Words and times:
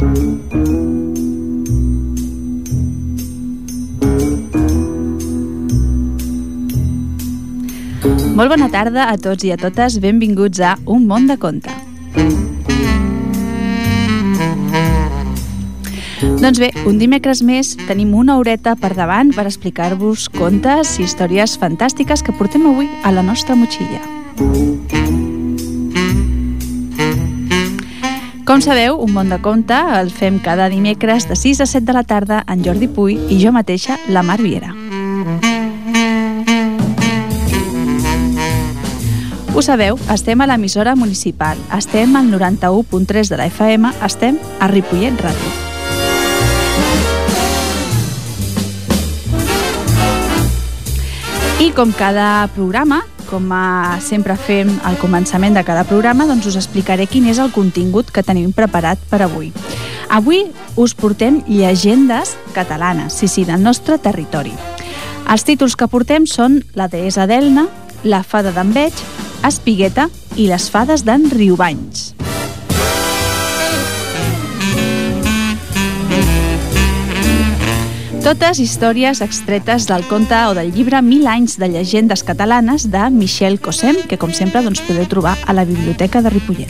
Molt 0.00 0.08
bona 8.48 8.72
tarda 8.72 9.12
a 9.12 9.20
tots 9.20 9.44
i 9.44 9.52
a 9.52 9.60
totes, 9.60 10.00
benvinguts 10.00 10.56
a 10.64 10.80
Un 10.88 11.04
món 11.04 11.28
de 11.28 11.36
conte. 11.36 11.68
Doncs 16.40 16.56
bé, 16.62 16.72
un 16.88 16.96
dimecres 16.96 17.44
més 17.44 17.76
tenim 17.84 18.16
una 18.16 18.40
horeta 18.40 18.72
per 18.80 18.96
davant 18.96 19.36
per 19.36 19.44
explicar-vos 19.44 20.32
contes 20.32 20.96
i 20.96 21.04
històries 21.04 21.60
fantàstiques 21.60 22.24
que 22.24 22.32
portem 22.32 22.64
avui 22.72 22.88
a 23.04 23.12
la 23.12 23.20
nostra 23.20 23.52
motxilla. 23.52 24.00
Com 28.50 28.58
sabeu, 28.58 28.96
un 28.98 29.12
món 29.14 29.28
de 29.30 29.36
conte 29.38 29.76
el 29.94 30.08
fem 30.10 30.40
cada 30.42 30.64
dimecres 30.72 31.28
de 31.30 31.36
6 31.38 31.60
a 31.62 31.66
7 31.70 31.86
de 31.86 31.94
la 31.94 32.02
tarda 32.02 32.40
en 32.50 32.64
Jordi 32.64 32.88
Puy 32.90 33.14
i 33.30 33.36
jo 33.38 33.52
mateixa, 33.54 33.94
la 34.10 34.24
Mar 34.26 34.40
Viera. 34.42 34.72
Ho 39.54 39.62
sabeu, 39.62 40.00
estem 40.10 40.42
a 40.42 40.48
l'emissora 40.50 40.96
municipal, 40.98 41.62
estem 41.78 42.18
al 42.18 42.26
91.3 42.32 43.30
de 43.30 43.38
la 43.38 43.46
FM, 43.46 43.94
estem 44.02 44.42
a 44.58 44.66
Ripollet 44.66 45.14
Ràdio. 45.22 45.54
I 51.62 51.70
com 51.78 51.94
cada 51.94 52.48
programa, 52.58 53.04
com 53.30 53.46
sempre 54.02 54.34
fem 54.36 54.72
al 54.84 54.98
començament 54.98 55.54
de 55.54 55.62
cada 55.64 55.86
programa, 55.86 56.26
doncs 56.26 56.50
us 56.50 56.58
explicaré 56.58 57.06
quin 57.06 57.28
és 57.30 57.38
el 57.38 57.52
contingut 57.54 58.10
que 58.10 58.24
tenim 58.26 58.52
preparat 58.52 58.98
per 59.10 59.22
avui. 59.22 59.52
Avui 60.10 60.48
us 60.76 60.94
portem 60.98 61.40
llegendes 61.46 62.34
catalanes, 62.52 63.14
sí, 63.14 63.28
sí, 63.28 63.46
del 63.46 63.62
nostre 63.62 63.98
territori. 63.98 64.52
Els 65.30 65.46
títols 65.46 65.76
que 65.78 65.86
portem 65.86 66.26
són 66.26 66.60
La 66.74 66.90
deessa 66.90 67.28
d'Elna, 67.30 67.68
La 68.02 68.24
fada 68.26 68.50
d'en 68.50 68.74
Veig, 68.74 69.04
Espigueta 69.46 70.08
i 70.36 70.50
les 70.50 70.66
fades 70.72 71.06
d'en 71.06 71.30
Riubanys. 71.30 72.19
Totes 78.20 78.58
històries 78.60 79.22
extretes 79.24 79.86
del 79.88 80.04
conte 80.04 80.36
o 80.44 80.52
del 80.52 80.74
llibre 80.74 81.00
Mil 81.00 81.24
anys 81.26 81.56
de 81.56 81.70
llegendes 81.72 82.20
catalanes 82.22 82.84
de 82.92 83.06
Michel 83.08 83.56
Cosem, 83.64 83.96
que 84.10 84.18
com 84.20 84.34
sempre 84.36 84.60
doncs, 84.60 84.82
podeu 84.84 85.08
trobar 85.08 85.38
a 85.48 85.56
la 85.56 85.64
Biblioteca 85.64 86.20
de 86.20 86.28
Ripollet. 86.34 86.68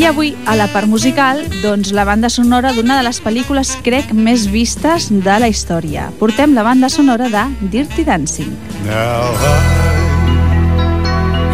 I 0.00 0.08
avui, 0.08 0.32
a 0.48 0.56
la 0.56 0.70
part 0.72 0.88
musical, 0.88 1.44
doncs 1.60 1.92
la 1.92 2.08
banda 2.08 2.32
sonora 2.32 2.72
d'una 2.72 2.96
de 3.02 3.06
les 3.10 3.20
pel·lícules, 3.20 3.76
crec, 3.84 4.16
més 4.16 4.48
vistes 4.48 5.12
de 5.12 5.38
la 5.38 5.52
història. 5.52 6.08
Portem 6.18 6.56
la 6.56 6.64
banda 6.64 6.88
sonora 6.88 7.28
de 7.28 7.46
Dirty 7.68 8.08
Dancing. 8.08 8.56
Now 8.88 9.28
I 9.36 9.60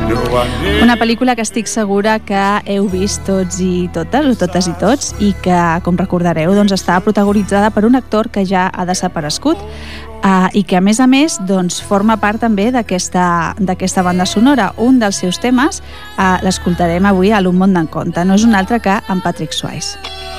una 0.10 0.96
pel·lícula 0.98 1.36
que 1.38 1.44
estic 1.46 1.68
segura 1.70 2.18
que 2.26 2.42
heu 2.70 2.88
vist 2.90 3.22
tots 3.28 3.60
i 3.62 3.90
totes, 3.94 4.26
o 4.26 4.36
totes 4.40 4.70
i 4.70 4.74
tots, 4.82 5.12
i 5.22 5.32
que, 5.44 5.60
com 5.86 6.00
recordareu, 6.00 6.54
doncs, 6.58 6.74
està 6.74 6.98
protagonitzada 7.06 7.70
per 7.76 7.86
un 7.86 7.98
actor 8.00 8.32
que 8.34 8.46
ja 8.48 8.68
ha 8.74 8.86
desaparegut 8.90 9.62
uh, 9.62 10.48
i 10.54 10.64
que, 10.64 10.80
a 10.80 10.82
més 10.82 11.00
a 11.00 11.08
més, 11.08 11.38
doncs, 11.46 11.82
forma 11.86 12.18
part 12.18 12.42
també 12.42 12.70
d'aquesta 12.74 14.04
banda 14.06 14.26
sonora. 14.26 14.72
Un 14.78 15.00
dels 15.00 15.22
seus 15.22 15.42
temes 15.42 15.84
uh, 16.18 16.38
l'escoltarem 16.46 17.06
avui 17.06 17.34
a 17.34 17.44
l'Un 17.44 17.60
món 17.62 17.78
d'en 17.78 17.90
compte. 17.92 18.26
No 18.26 18.40
és 18.40 18.48
un 18.48 18.58
altre 18.58 18.82
que 18.82 19.02
en 19.10 19.22
Patrick 19.22 19.54
Swayze. 19.54 20.39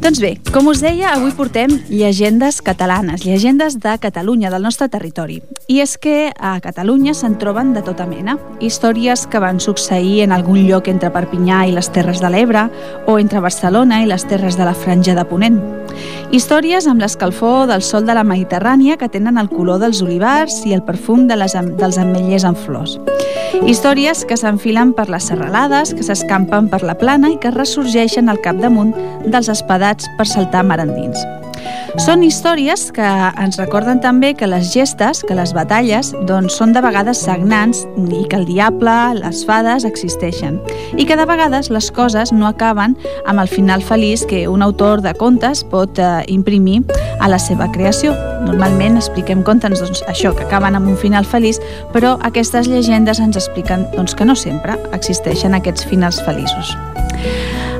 Doncs 0.00 0.16
bé, 0.16 0.30
com 0.48 0.70
us 0.70 0.80
deia, 0.80 1.10
avui 1.12 1.34
portem 1.36 1.74
llegendes 1.92 2.62
catalanes, 2.64 3.20
llegendes 3.20 3.74
de 3.82 3.98
Catalunya, 4.00 4.48
del 4.48 4.62
nostre 4.64 4.88
territori. 4.88 5.42
I 5.68 5.82
és 5.84 5.98
que 6.00 6.32
a 6.32 6.54
Catalunya 6.64 7.12
se'n 7.12 7.36
troben 7.38 7.74
de 7.74 7.82
tota 7.84 8.06
mena. 8.08 8.38
Històries 8.64 9.26
que 9.28 9.42
van 9.44 9.60
succeir 9.60 10.22
en 10.24 10.32
algun 10.32 10.64
lloc 10.64 10.88
entre 10.88 11.12
Perpinyà 11.12 11.66
i 11.68 11.76
les 11.76 11.92
Terres 11.92 12.24
de 12.24 12.32
l'Ebre 12.32 12.64
o 13.06 13.18
entre 13.20 13.44
Barcelona 13.44 14.00
i 14.00 14.08
les 14.08 14.24
Terres 14.24 14.56
de 14.56 14.64
la 14.64 14.74
Franja 14.74 15.14
de 15.14 15.26
Ponent. 15.28 15.60
Històries 16.32 16.88
amb 16.88 17.04
l'escalfor 17.04 17.68
del 17.68 17.84
sol 17.84 18.08
de 18.08 18.16
la 18.16 18.24
Mediterrània 18.24 18.96
que 18.96 19.10
tenen 19.12 19.36
el 19.36 19.52
color 19.52 19.84
dels 19.84 20.00
olivars 20.00 20.62
i 20.64 20.72
el 20.72 20.82
perfum 20.82 21.28
de 21.28 21.36
les, 21.36 21.52
dels 21.52 22.00
ametllers 22.00 22.48
en 22.48 22.56
flors. 22.56 22.96
Històries 23.66 24.22
que 24.24 24.38
s'enfilen 24.38 24.94
per 24.96 25.10
les 25.12 25.26
serralades, 25.28 25.92
que 25.92 26.06
s'escampen 26.06 26.70
per 26.72 26.80
la 26.86 26.96
plana 26.96 27.28
i 27.34 27.36
que 27.42 27.50
ressorgeixen 27.52 28.30
al 28.30 28.40
capdamunt 28.40 28.94
dels 29.26 29.50
espadats 29.52 29.89
preparats 29.90 30.08
per 30.16 30.26
saltar 30.26 30.64
mar 30.64 30.80
endins. 30.80 31.18
Són 31.98 32.22
històries 32.22 32.92
que 32.94 33.04
ens 33.42 33.58
recorden 33.58 34.00
també 34.00 34.32
que 34.34 34.46
les 34.46 34.70
gestes, 34.72 35.24
que 35.26 35.34
les 35.34 35.52
batalles, 35.52 36.14
doncs 36.26 36.54
són 36.56 36.72
de 36.72 36.80
vegades 36.80 37.18
sagnants 37.18 37.82
i 37.98 38.22
que 38.30 38.38
el 38.38 38.46
diable, 38.46 39.18
les 39.18 39.42
fades 39.44 39.84
existeixen. 39.84 40.60
I 40.96 41.04
que 41.04 41.16
de 41.18 41.26
vegades 41.26 41.68
les 41.68 41.90
coses 41.90 42.32
no 42.32 42.46
acaben 42.46 42.96
amb 43.26 43.40
el 43.40 43.48
final 43.48 43.82
feliç 43.82 44.24
que 44.24 44.46
un 44.48 44.62
autor 44.62 45.02
de 45.02 45.12
contes 45.14 45.64
pot 45.64 45.98
eh, 45.98 46.22
imprimir 46.28 46.84
a 47.20 47.28
la 47.28 47.38
seva 47.38 47.68
creació. 47.74 48.14
Normalment 48.46 48.96
expliquem 48.96 49.42
contes 49.42 49.82
doncs, 49.82 50.04
això, 50.08 50.32
que 50.32 50.46
acaben 50.46 50.78
amb 50.78 50.88
un 50.88 50.96
final 50.96 51.26
feliç, 51.26 51.58
però 51.92 52.16
aquestes 52.22 52.70
llegendes 52.70 53.20
ens 53.20 53.36
expliquen 53.36 53.88
doncs, 53.96 54.14
que 54.14 54.24
no 54.24 54.38
sempre 54.38 54.78
existeixen 54.94 55.58
aquests 55.58 55.84
finals 55.90 56.22
feliços. 56.24 56.76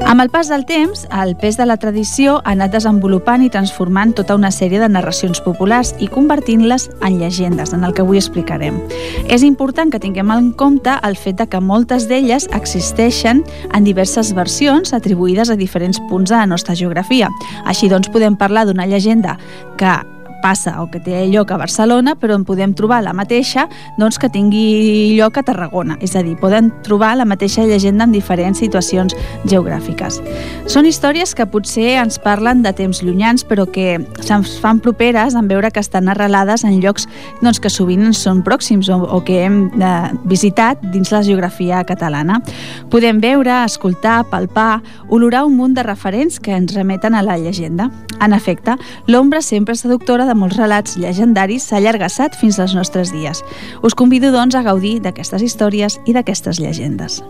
Amb 0.06 0.22
el 0.22 0.30
pas 0.30 0.48
del 0.48 0.64
temps, 0.66 1.06
el 1.22 1.36
pes 1.36 1.56
de 1.58 1.66
la 1.66 1.76
tradició 1.76 2.38
ha 2.40 2.54
anat 2.54 2.72
desenvolupant 2.74 3.44
i 3.44 3.50
transformant 3.52 4.14
tota 4.18 4.34
una 4.38 4.50
sèrie 4.54 4.80
de 4.80 4.88
narracions 4.90 5.40
populars 5.44 5.92
i 5.98 6.08
convertint-les 6.10 6.88
en 7.06 7.18
llegendes, 7.20 7.74
en 7.76 7.84
el 7.84 7.94
que 7.94 8.02
avui 8.02 8.18
explicarem. 8.18 8.80
És 9.28 9.44
important 9.46 9.92
que 9.92 10.02
tinguem 10.02 10.32
en 10.34 10.52
compte 10.52 10.96
el 11.06 11.16
fet 11.16 11.38
de 11.40 11.48
que 11.50 11.60
moltes 11.60 12.08
d'elles 12.10 12.48
existeixen 12.56 13.44
en 13.72 13.84
diverses 13.86 14.32
versions 14.34 14.94
atribuïdes 14.96 15.50
a 15.50 15.58
diferents 15.60 16.00
punts 16.08 16.30
de 16.30 16.38
la 16.38 16.46
nostra 16.46 16.74
geografia. 16.74 17.30
Així 17.64 17.88
doncs 17.88 18.10
podem 18.10 18.36
parlar 18.40 18.66
d'una 18.66 18.88
llegenda 18.90 19.38
que 19.78 19.94
passa 20.42 20.78
o 20.82 20.88
que 20.90 21.00
té 21.00 21.24
lloc 21.30 21.50
a 21.52 21.58
Barcelona, 21.60 22.16
però 22.18 22.36
en 22.38 22.44
podem 22.48 22.74
trobar 22.76 23.02
la 23.04 23.14
mateixa 23.16 23.66
doncs, 23.98 24.18
que 24.20 24.30
tingui 24.32 25.16
lloc 25.18 25.38
a 25.38 25.44
Tarragona. 25.46 25.96
És 26.00 26.16
a 26.16 26.24
dir, 26.26 26.36
poden 26.40 26.70
trobar 26.86 27.14
la 27.18 27.26
mateixa 27.28 27.64
llegenda 27.68 28.04
en 28.04 28.12
diferents 28.12 28.60
situacions 28.60 29.16
geogràfiques. 29.44 30.20
Són 30.70 30.86
històries 30.88 31.34
que 31.36 31.46
potser 31.50 31.96
ens 32.00 32.20
parlen 32.22 32.64
de 32.64 32.72
temps 32.76 33.02
llunyans, 33.04 33.44
però 33.46 33.66
que 33.70 33.98
se'ns 34.20 34.56
fan 34.60 34.80
properes 34.80 35.36
en 35.38 35.48
veure 35.50 35.70
que 35.70 35.82
estan 35.82 36.08
arrelades 36.08 36.64
en 36.64 36.80
llocs 36.82 37.06
doncs, 37.40 37.60
que 37.60 37.70
sovint 37.72 38.06
ens 38.08 38.22
són 38.22 38.44
pròxims 38.46 38.90
o, 38.92 39.00
o 39.04 39.20
que 39.26 39.42
hem 39.44 39.60
eh, 39.80 40.10
visitat 40.30 40.82
dins 40.92 41.12
la 41.12 41.22
geografia 41.26 41.82
catalana. 41.84 42.40
Podem 42.90 43.20
veure, 43.22 43.62
escoltar, 43.64 44.24
palpar, 44.30 44.80
olorar 45.08 45.44
un 45.44 45.56
munt 45.58 45.76
de 45.76 45.84
referents 45.86 46.40
que 46.40 46.54
ens 46.56 46.74
remeten 46.74 47.14
a 47.14 47.22
la 47.26 47.38
llegenda. 47.38 47.90
En 48.20 48.34
efecte, 48.36 48.76
l'ombra 49.06 49.40
sempre 49.42 49.74
seductora 49.74 50.26
de 50.30 50.38
molts 50.38 50.58
relats 50.60 50.96
llegendaris 51.00 51.66
s'ha 51.66 51.80
allargassat 51.80 52.38
fins 52.38 52.60
als 52.62 52.76
nostres 52.78 53.10
dies. 53.14 53.42
Us 53.82 53.98
convido, 53.98 54.30
doncs, 54.30 54.54
a 54.54 54.62
gaudir 54.66 55.00
d'aquestes 55.02 55.42
històries 55.42 55.98
i 56.06 56.14
d'aquestes 56.14 56.62
llegendes. 56.62 57.20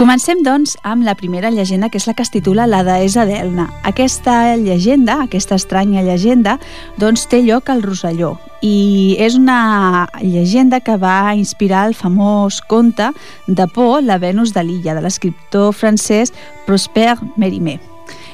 Comencem, 0.00 0.38
doncs, 0.40 0.78
amb 0.80 1.04
la 1.04 1.12
primera 1.12 1.50
llegenda, 1.52 1.90
que 1.92 1.98
és 2.00 2.06
la 2.08 2.14
que 2.16 2.24
es 2.24 2.30
titula 2.32 2.64
La 2.64 2.78
deessa 2.80 3.26
d'Elna. 3.28 3.66
Aquesta 3.84 4.56
llegenda, 4.56 5.18
aquesta 5.20 5.58
estranya 5.60 6.00
llegenda, 6.00 6.54
doncs 6.96 7.26
té 7.28 7.42
lloc 7.44 7.68
al 7.68 7.82
Rosselló 7.84 8.30
i 8.64 9.18
és 9.20 9.34
una 9.36 10.08
llegenda 10.22 10.80
que 10.80 10.94
va 10.96 11.34
inspirar 11.36 11.82
el 11.90 11.92
famós 11.92 12.62
conte 12.64 13.10
de 13.46 13.66
por, 13.74 14.00
La 14.00 14.16
Venus 14.16 14.54
de 14.54 14.62
l'illa, 14.64 14.94
de 14.96 15.02
l'escriptor 15.04 15.74
francès 15.76 16.32
Prosper 16.64 17.18
Mérimée. 17.36 17.76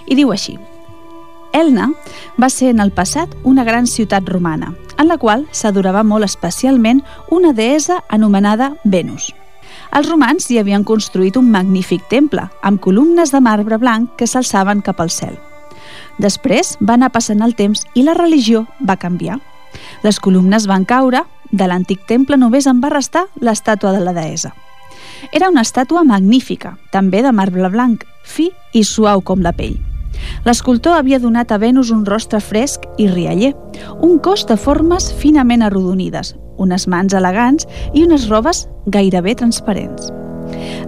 I 0.06 0.14
diu 0.14 0.30
així 0.30 0.54
Elna 1.50 1.88
va 2.38 2.46
ser 2.46 2.70
en 2.76 2.84
el 2.84 2.92
passat 2.94 3.34
una 3.42 3.64
gran 3.66 3.90
ciutat 3.90 4.30
romana, 4.30 4.70
en 5.02 5.10
la 5.10 5.18
qual 5.18 5.48
s'adorava 5.50 6.06
molt 6.06 6.30
especialment 6.30 7.02
una 7.26 7.50
deessa 7.50 8.04
anomenada 8.06 8.76
Venus. 8.84 9.32
Els 9.94 10.08
romans 10.10 10.50
hi 10.50 10.58
havien 10.58 10.84
construït 10.84 11.36
un 11.38 11.50
magnífic 11.50 12.08
temple, 12.10 12.48
amb 12.62 12.80
columnes 12.82 13.32
de 13.32 13.40
marbre 13.40 13.78
blanc 13.78 14.16
que 14.18 14.26
s'alçaven 14.26 14.82
cap 14.82 15.00
al 15.00 15.10
cel. 15.10 15.36
Després 16.18 16.76
va 16.80 16.96
anar 16.96 17.12
passant 17.14 17.42
el 17.44 17.54
temps 17.54 17.84
i 17.94 18.02
la 18.02 18.16
religió 18.16 18.66
va 18.88 18.96
canviar. 18.96 19.38
Les 20.02 20.18
columnes 20.20 20.66
van 20.66 20.84
caure, 20.84 21.22
de 21.52 21.66
l'antic 21.68 22.06
temple 22.08 22.36
només 22.36 22.66
en 22.66 22.80
va 22.82 22.90
restar 22.90 23.26
l'estàtua 23.40 23.92
de 23.94 24.02
la 24.02 24.14
deessa. 24.16 24.52
Era 25.32 25.48
una 25.50 25.62
estàtua 25.62 26.04
magnífica, 26.04 26.76
també 26.92 27.22
de 27.22 27.32
marbre 27.32 27.68
blanc, 27.70 28.04
fi 28.24 28.50
i 28.72 28.82
suau 28.84 29.22
com 29.22 29.42
la 29.42 29.52
pell. 29.56 29.76
L'escultor 30.46 30.96
havia 30.96 31.20
donat 31.20 31.52
a 31.52 31.58
Venus 31.60 31.90
un 31.92 32.04
rostre 32.06 32.40
fresc 32.40 32.86
i 32.98 33.08
rialler, 33.08 33.52
un 34.00 34.18
cos 34.18 34.46
de 34.48 34.56
formes 34.56 35.10
finament 35.20 35.62
arrodonides, 35.62 36.34
unes 36.58 36.86
mans 36.88 37.14
elegants 37.14 37.66
i 37.94 38.04
unes 38.04 38.28
robes 38.30 38.66
gairebé 38.86 39.34
transparents. 39.34 40.10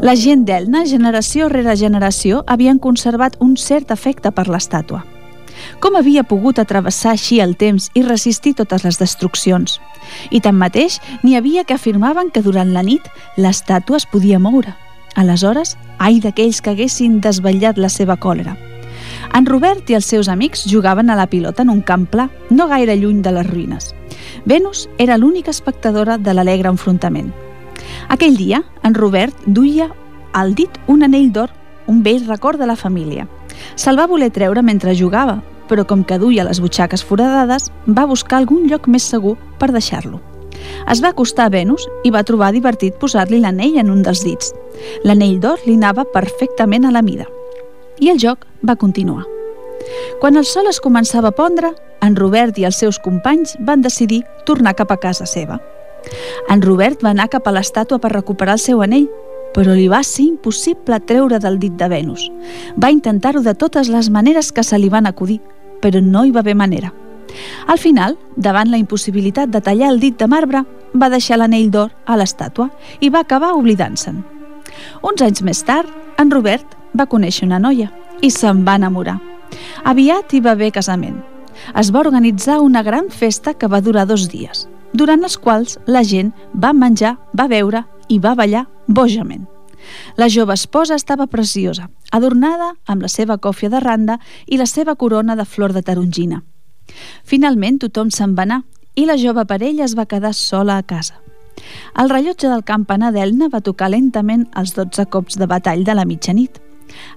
La 0.03 0.15
gent 0.15 0.45
d'Elna, 0.47 0.85
generació 0.87 1.49
rere 1.51 1.75
generació, 1.77 2.45
havien 2.47 2.79
conservat 2.79 3.37
un 3.43 3.57
cert 3.57 3.91
afecte 3.91 4.31
per 4.31 4.47
l'estàtua. 4.49 5.03
Com 5.83 5.97
havia 5.99 6.23
pogut 6.23 6.61
atravessar 6.63 7.17
així 7.17 7.41
el 7.43 7.57
temps 7.59 7.89
i 7.99 8.05
resistir 8.07 8.55
totes 8.61 8.85
les 8.87 8.99
destruccions? 9.01 9.81
I 10.31 10.41
tanmateix, 10.41 11.01
n'hi 11.25 11.35
havia 11.37 11.65
que 11.65 11.75
afirmaven 11.75 12.31
que 12.31 12.45
durant 12.47 12.71
la 12.73 12.85
nit 12.87 13.11
l'estàtua 13.37 13.99
es 13.99 14.07
podia 14.07 14.39
moure. 14.39 14.75
Aleshores, 15.19 15.75
ai 15.99 16.21
d'aquells 16.23 16.63
que 16.63 16.77
haguessin 16.77 17.19
desvetllat 17.21 17.79
la 17.79 17.91
seva 17.91 18.17
còlera. 18.17 18.55
En 19.35 19.47
Robert 19.47 19.91
i 19.91 19.99
els 19.99 20.07
seus 20.07 20.29
amics 20.31 20.65
jugaven 20.71 21.11
a 21.11 21.19
la 21.19 21.27
pilota 21.27 21.67
en 21.67 21.75
un 21.75 21.83
camp 21.83 22.07
pla, 22.07 22.29
no 22.51 22.69
gaire 22.71 22.97
lluny 22.97 23.23
de 23.23 23.35
les 23.35 23.51
ruïnes. 23.51 23.98
Venus 24.49 24.89
era 24.97 25.19
l'única 25.19 25.51
espectadora 25.51 26.17
de 26.17 26.33
l'alegre 26.33 26.71
enfrontament. 26.73 27.35
Aquell 28.09 28.39
dia, 28.41 28.63
en 28.83 28.95
Robert 28.95 29.37
duia 29.45 29.91
al 30.33 30.55
dit 30.57 30.79
un 30.89 31.03
anell 31.05 31.27
d'or, 31.35 31.51
un 31.87 32.01
vell 32.03 32.25
record 32.25 32.57
de 32.57 32.65
la 32.65 32.77
família. 32.81 33.27
Se'l 33.77 33.99
va 34.01 34.07
voler 34.09 34.31
treure 34.33 34.63
mentre 34.65 34.95
jugava, 34.97 35.43
però 35.69 35.85
com 35.85 36.01
que 36.01 36.17
duia 36.17 36.47
les 36.49 36.63
butxaques 36.65 37.05
foradades, 37.05 37.69
va 37.85 38.07
buscar 38.09 38.39
algun 38.39 38.65
lloc 38.71 38.89
més 38.89 39.05
segur 39.05 39.35
per 39.61 39.69
deixar-lo. 39.69 40.23
Es 40.89 41.03
va 41.05 41.11
acostar 41.13 41.51
a 41.51 41.53
Venus 41.53 41.85
i 42.09 42.11
va 42.11 42.25
trobar 42.25 42.49
divertit 42.57 42.97
posar-li 42.97 43.43
l'anell 43.43 43.77
en 43.77 43.91
un 43.93 44.01
dels 44.07 44.25
dits. 44.25 44.55
L'anell 45.05 45.37
d'or 45.45 45.61
li 45.67 45.77
anava 45.77 46.07
perfectament 46.09 46.89
a 46.89 46.95
la 46.95 47.05
mida. 47.05 47.29
I 48.01 48.15
el 48.15 48.25
joc 48.25 48.49
va 48.65 48.81
continuar. 48.81 49.27
Quan 50.23 50.41
el 50.41 50.49
sol 50.49 50.73
es 50.73 50.81
començava 50.81 51.29
a 51.29 51.37
pondre, 51.37 51.75
en 52.03 52.17
Robert 52.17 52.59
i 52.59 52.67
els 52.69 52.79
seus 52.79 52.99
companys 52.99 53.57
van 53.61 53.83
decidir 53.83 54.23
tornar 54.47 54.75
cap 54.79 54.93
a 54.93 54.99
casa 55.01 55.27
seva. 55.27 55.59
En 56.49 56.63
Robert 56.63 57.03
va 57.05 57.11
anar 57.11 57.29
cap 57.33 57.49
a 57.49 57.55
l'estàtua 57.55 57.99
per 57.99 58.13
recuperar 58.13 58.57
el 58.59 58.63
seu 58.63 58.83
anell, 58.83 59.09
però 59.55 59.75
li 59.75 59.89
va 59.89 60.03
ser 60.05 60.27
impossible 60.29 61.01
treure 61.09 61.41
del 61.43 61.59
dit 61.59 61.75
de 61.75 61.89
Venus. 61.89 62.29
Va 62.77 62.93
intentar-ho 62.95 63.43
de 63.43 63.55
totes 63.55 63.89
les 63.89 64.11
maneres 64.11 64.53
que 64.53 64.65
se 64.65 64.79
li 64.79 64.89
van 64.89 65.07
acudir, 65.07 65.41
però 65.83 66.03
no 66.05 66.25
hi 66.25 66.33
va 66.33 66.41
haver 66.41 66.55
manera. 66.55 66.93
Al 67.67 67.79
final, 67.79 68.17
davant 68.37 68.71
la 68.71 68.81
impossibilitat 68.81 69.51
de 69.53 69.61
tallar 69.61 69.91
el 69.93 70.01
dit 70.01 70.17
de 70.19 70.27
marbre, 70.27 70.65
va 70.95 71.11
deixar 71.13 71.39
l'anell 71.39 71.71
d'or 71.71 71.93
a 72.07 72.17
l'estàtua 72.17 72.71
i 73.01 73.11
va 73.11 73.21
acabar 73.21 73.55
oblidant-se'n. 73.57 74.23
Uns 75.03 75.23
anys 75.23 75.43
més 75.43 75.63
tard, 75.65 75.89
en 76.19 76.31
Robert 76.31 76.77
va 76.97 77.07
conèixer 77.07 77.47
una 77.47 77.61
noia 77.61 77.91
i 78.23 78.31
se'n 78.31 78.65
va 78.67 78.79
enamorar. 78.81 79.19
Aviat 79.85 80.33
hi 80.33 80.41
va 80.45 80.55
haver 80.57 80.73
casament. 80.73 81.21
Es 81.77 81.93
va 81.95 82.01
organitzar 82.01 82.61
una 82.61 82.83
gran 82.83 83.11
festa 83.11 83.55
que 83.55 83.69
va 83.69 83.81
durar 83.81 84.07
dos 84.07 84.29
dies, 84.29 84.67
durant 84.93 85.23
els 85.23 85.37
quals 85.39 85.79
la 85.87 86.03
gent 86.05 86.33
va 86.55 86.73
menjar, 86.73 87.17
va 87.39 87.49
beure 87.49 87.85
i 88.09 88.19
va 88.19 88.35
ballar 88.35 88.67
bojament. 88.87 89.47
La 90.17 90.29
jove 90.29 90.55
esposa 90.55 90.97
estava 90.97 91.27
preciosa, 91.27 91.89
adornada 92.11 92.75
amb 92.87 93.03
la 93.03 93.09
seva 93.09 93.39
còfia 93.39 93.71
de 93.71 93.81
randa 93.81 94.19
i 94.47 94.59
la 94.59 94.67
seva 94.67 94.97
corona 94.97 95.37
de 95.37 95.45
flor 95.45 95.73
de 95.73 95.83
tarongina. 95.83 96.43
Finalment 97.25 97.79
tothom 97.85 98.11
se'n 98.11 98.35
va 98.37 98.47
anar 98.49 98.63
i 98.97 99.07
la 99.07 99.19
jove 99.21 99.45
parella 99.47 99.85
es 99.85 99.95
va 99.97 100.09
quedar 100.11 100.35
sola 100.35 100.79
a 100.79 100.83
casa. 100.83 101.21
El 101.99 102.11
rellotge 102.11 102.49
del 102.49 102.65
campanar 102.65 103.13
d'Elna 103.13 103.49
va 103.53 103.65
tocar 103.65 103.91
lentament 103.91 104.47
els 104.57 104.75
12 104.77 105.07
cops 105.13 105.39
de 105.39 105.47
batall 105.47 105.85
de 105.85 105.95
la 105.95 106.07
mitjanit. 106.07 106.61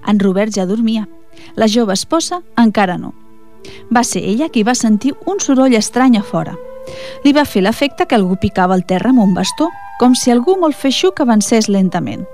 En 0.06 0.20
Robert 0.20 0.52
ja 0.54 0.66
dormia. 0.66 1.08
La 1.56 1.68
jove 1.68 1.94
esposa 1.94 2.42
encara 2.58 2.98
no. 2.98 3.14
Va 3.92 4.04
ser 4.04 4.22
ella 4.24 4.48
qui 4.48 4.62
va 4.62 4.74
sentir 4.74 5.14
un 5.26 5.40
soroll 5.40 5.74
estrany 5.78 6.16
a 6.18 6.22
fora. 6.22 6.54
Li 7.24 7.32
va 7.32 7.44
fer 7.46 7.62
l'efecte 7.62 8.06
que 8.06 8.16
algú 8.18 8.36
picava 8.40 8.74
el 8.74 8.84
terra 8.86 9.12
amb 9.12 9.22
un 9.22 9.34
bastó, 9.34 9.68
com 10.00 10.16
si 10.18 10.32
algú 10.32 10.56
molt 10.58 10.76
feixuc 10.76 11.20
avancés 11.22 11.68
lentament. 11.68 12.24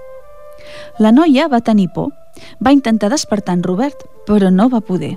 La 0.99 1.13
noia 1.13 1.49
va 1.49 1.61
tenir 1.61 1.89
por. 1.95 2.13
Va 2.65 2.73
intentar 2.73 3.11
despertar 3.11 3.59
en 3.59 3.63
Robert, 3.63 4.05
però 4.27 4.51
no 4.51 4.69
va 4.69 4.81
poder. 4.81 5.17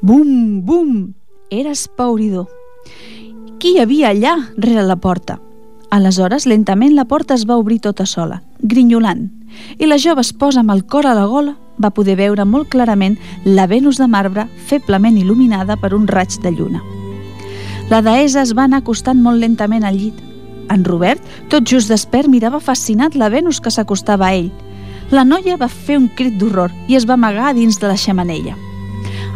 Bum, 0.00 0.62
bum! 0.64 1.14
Era 1.50 1.74
espauridor. 1.74 2.48
Qui 3.60 3.74
hi 3.74 3.80
havia 3.82 4.10
allà, 4.10 4.36
rere 4.56 4.84
la 4.86 4.96
porta? 4.96 5.38
Aleshores, 5.90 6.46
lentament, 6.46 6.94
la 6.94 7.04
porta 7.04 7.34
es 7.34 7.44
va 7.46 7.58
obrir 7.60 7.78
tota 7.80 8.06
sola, 8.06 8.40
grinyolant, 8.58 9.28
i 9.78 9.86
la 9.86 10.00
jove 10.00 10.24
esposa 10.24 10.64
amb 10.64 10.74
el 10.74 10.82
cor 10.90 11.06
a 11.06 11.14
la 11.14 11.28
gola 11.30 11.54
va 11.78 11.90
poder 11.90 12.16
veure 12.16 12.44
molt 12.44 12.68
clarament 12.70 13.16
la 13.44 13.66
Venus 13.66 13.98
de 13.98 14.08
marbre 14.08 14.46
feblement 14.68 15.16
il·luminada 15.16 15.76
per 15.80 15.94
un 15.94 16.06
raig 16.08 16.38
de 16.42 16.52
lluna. 16.52 16.82
La 17.90 18.00
deessa 18.00 18.42
es 18.42 18.54
va 18.56 18.64
anar 18.64 18.80
acostant 18.80 19.20
molt 19.20 19.40
lentament 19.40 19.84
al 19.84 19.98
llit. 19.98 20.20
En 20.72 20.84
Robert, 20.84 21.20
tot 21.52 21.66
just 21.68 21.90
despert, 21.92 22.28
mirava 22.32 22.60
fascinat 22.60 23.14
la 23.14 23.28
Venus 23.28 23.60
que 23.60 23.70
s'acostava 23.70 24.30
a 24.30 24.36
ell. 24.38 24.50
La 25.12 25.24
noia 25.24 25.58
va 25.60 25.68
fer 25.68 25.98
un 26.00 26.08
crit 26.08 26.38
d'horror 26.40 26.72
i 26.88 26.96
es 26.96 27.04
va 27.04 27.18
amagar 27.18 27.52
dins 27.54 27.76
de 27.80 27.90
la 27.90 27.98
xamanella. 28.00 28.56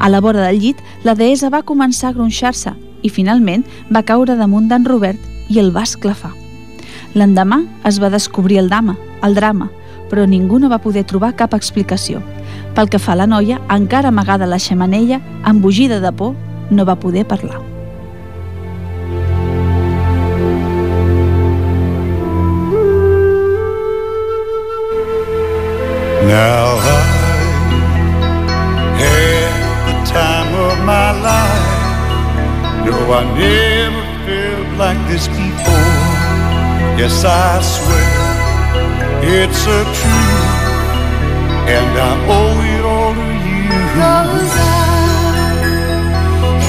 A 0.01 0.09
la 0.09 0.21
vora 0.21 0.47
del 0.47 0.61
llit, 0.63 0.79
la 1.05 1.15
deessa 1.19 1.51
va 1.53 1.67
començar 1.67 2.11
a 2.11 2.17
gronxar-se 2.17 2.73
i 3.03 3.11
finalment 3.11 3.65
va 3.93 4.03
caure 4.07 4.39
damunt 4.39 4.69
d'en 4.71 4.87
Robert 4.87 5.21
i 5.51 5.59
el 5.61 5.71
va 5.75 5.85
esclafar. 5.85 6.33
L'endemà 7.15 7.63
es 7.89 7.99
va 8.01 8.11
descobrir 8.11 8.59
el 8.63 8.69
dama, 8.69 8.97
el 9.23 9.35
drama, 9.35 9.69
però 10.11 10.27
ningú 10.27 10.59
no 10.59 10.69
va 10.73 10.81
poder 10.83 11.05
trobar 11.05 11.35
cap 11.37 11.55
explicació. 11.55 12.23
Pel 12.75 12.89
que 12.89 12.99
fa 12.99 13.15
a 13.15 13.23
la 13.23 13.27
noia, 13.27 13.61
encara 13.69 14.09
amagada 14.09 14.45
a 14.45 14.53
la 14.53 14.59
xemenella, 14.59 15.21
embogida 15.47 16.01
de 16.01 16.13
por, 16.13 16.35
no 16.71 16.85
va 16.85 16.97
poder 16.97 17.27
parlar. 17.27 17.61
Now 26.29 26.77
I 26.77 27.19
the 29.87 29.95
time 30.05 30.53
of 30.55 30.79
my 30.85 31.13
life 31.25 31.79
No, 32.85 32.93
I 33.15 33.25
never 33.39 34.05
felt 34.27 34.79
like 34.79 35.01
this 35.09 35.27
before 35.29 36.99
Yes, 36.99 37.25
I 37.25 37.63
swear 37.63 38.18
it's 39.31 39.67
a 39.67 39.85
truth, 39.85 40.49
and 41.69 41.99
I 41.99 42.13
owe 42.29 42.61
it 42.75 42.83
all 42.85 43.13
to 43.15 43.21
you. 43.21 43.69
Cause 43.93 44.55
I 44.57 44.73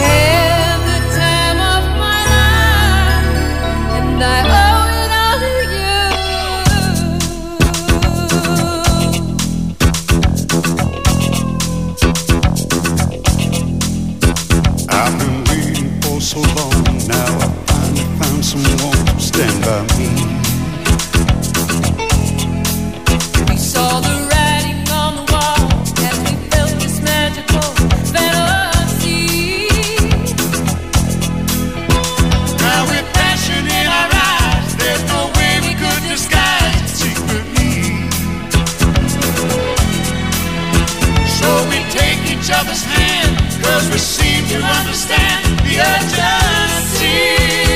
had 0.01 0.77
the 0.89 0.99
time 1.15 1.59
of 1.73 1.83
my 2.03 2.19
life, 2.35 3.31
and 3.97 4.19
I 4.21 4.39
owe 4.59 4.87
it 4.99 5.11
all 5.23 5.37
to 5.39 5.53
you. 5.75 6.03
I've 14.89 15.15
been 15.17 15.37
waiting 15.47 15.91
for 16.01 16.19
so 16.19 16.39
long, 16.59 16.83
now 17.07 17.31
I 17.39 17.47
finally 17.67 18.07
found 18.19 18.41
someone 18.43 19.05
to 19.05 19.19
stand 19.19 19.57
by 19.63 19.79
me. 19.97 20.18
each 42.29 42.49
other's 42.51 42.83
hand, 42.83 43.37
cause 43.63 43.89
we 43.89 43.97
seem 43.97 44.45
to 44.47 44.57
understand 44.61 45.59
the 45.65 45.79
urgency. 45.79 47.68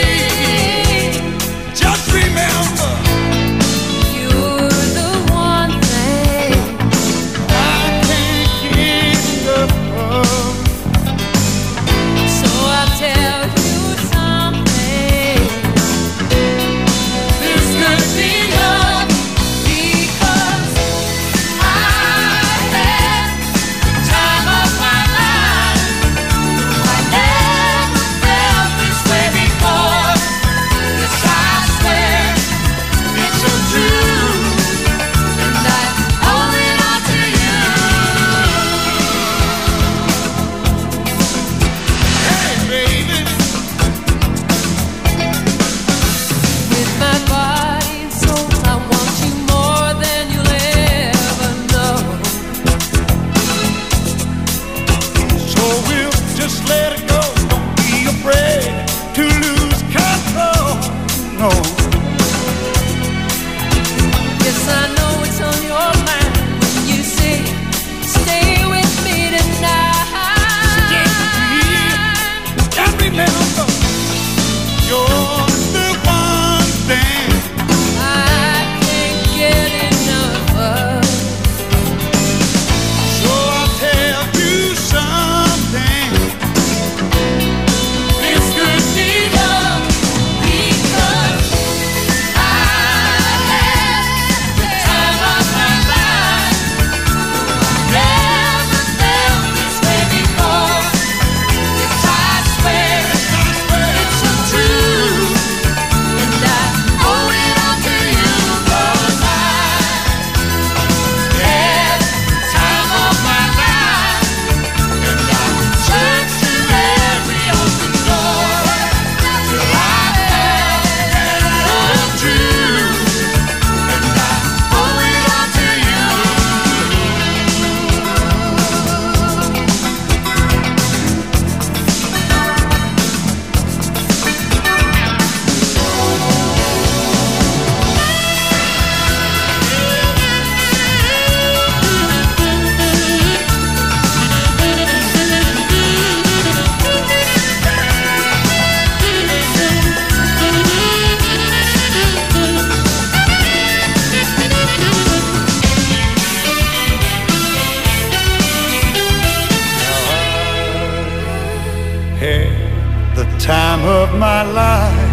my 164.20 164.44
life. 164.44 165.12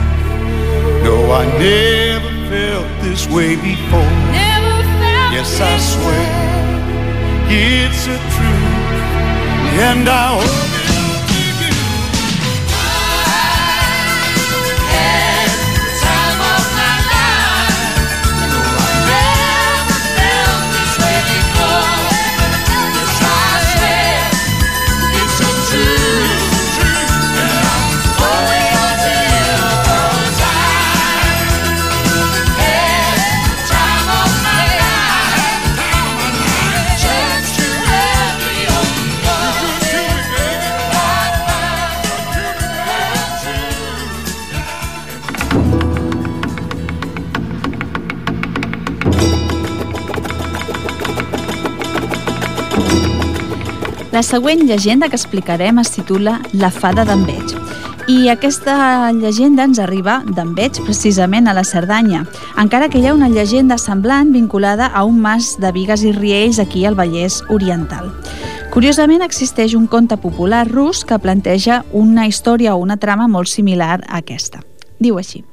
No, 1.04 1.33
I 1.33 1.47
never 1.59 2.30
felt 2.50 2.88
this 3.02 3.26
way 3.28 3.57
before. 3.57 4.12
Never 4.33 4.83
felt 5.00 5.33
yes, 5.33 5.61
I 5.61 5.78
swear 5.78 6.07
way. 6.09 7.87
it's 7.87 8.07
a 8.07 8.19
truth, 8.35 9.80
and 9.88 10.09
I 10.09 10.40
hope. 10.40 10.70
La 54.21 54.25
següent 54.25 54.67
llegenda 54.69 55.09
que 55.09 55.17
explicarem 55.17 55.79
es 55.81 55.95
titula 55.95 56.35
La 56.53 56.69
fada 56.71 57.07
d'Enveig. 57.09 57.55
I 58.12 58.29
aquesta 58.29 58.75
llegenda 59.17 59.65
ens 59.65 59.81
arriba 59.81 60.19
d'Enveig, 60.27 60.83
precisament 60.85 61.49
a 61.49 61.55
la 61.57 61.65
Cerdanya, 61.65 62.27
encara 62.61 62.91
que 62.93 63.00
hi 63.00 63.09
ha 63.09 63.17
una 63.17 63.31
llegenda 63.33 63.81
semblant 63.81 64.35
vinculada 64.37 64.91
a 64.93 65.07
un 65.09 65.25
mas 65.25 65.55
de 65.57 65.73
Vigues 65.73 66.05
i 66.05 66.12
Riells 66.12 66.61
aquí 66.61 66.85
al 66.85 67.00
Vallès 67.00 67.41
Oriental. 67.49 68.12
Curiosament, 68.77 69.25
existeix 69.25 69.73
un 69.73 69.89
conte 69.89 70.21
popular 70.21 70.67
rus 70.69 71.00
que 71.00 71.17
planteja 71.17 71.87
una 71.97 72.29
història 72.29 72.77
o 72.77 72.85
una 72.85 73.00
trama 73.00 73.25
molt 73.27 73.49
similar 73.49 74.03
a 74.05 74.21
aquesta. 74.21 74.61
Diu 75.00 75.17
així. 75.17 75.47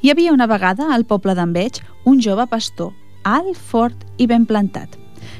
Hi 0.00 0.16
havia 0.16 0.32
una 0.32 0.48
vegada 0.48 0.94
al 0.94 1.04
poble 1.04 1.36
d'Enveig 1.36 1.84
un 2.08 2.24
jove 2.24 2.48
pastor, 2.48 2.94
alt, 3.22 3.52
fort 3.52 4.08
i 4.16 4.32
ben 4.32 4.48
plantat 4.48 4.96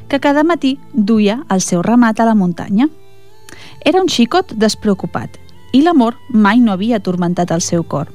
que 0.09 0.21
cada 0.21 0.45
matí 0.45 0.79
duia 0.93 1.45
el 1.51 1.61
seu 1.61 1.83
ramat 1.83 2.21
a 2.21 2.27
la 2.29 2.35
muntanya. 2.35 2.89
Era 3.85 4.01
un 4.03 4.09
xicot 4.09 4.55
despreocupat 4.55 5.39
i 5.73 5.83
l'amor 5.83 6.17
mai 6.31 6.61
no 6.61 6.73
havia 6.73 7.01
atormentat 7.01 7.51
el 7.51 7.61
seu 7.61 7.85
cor. 7.85 8.09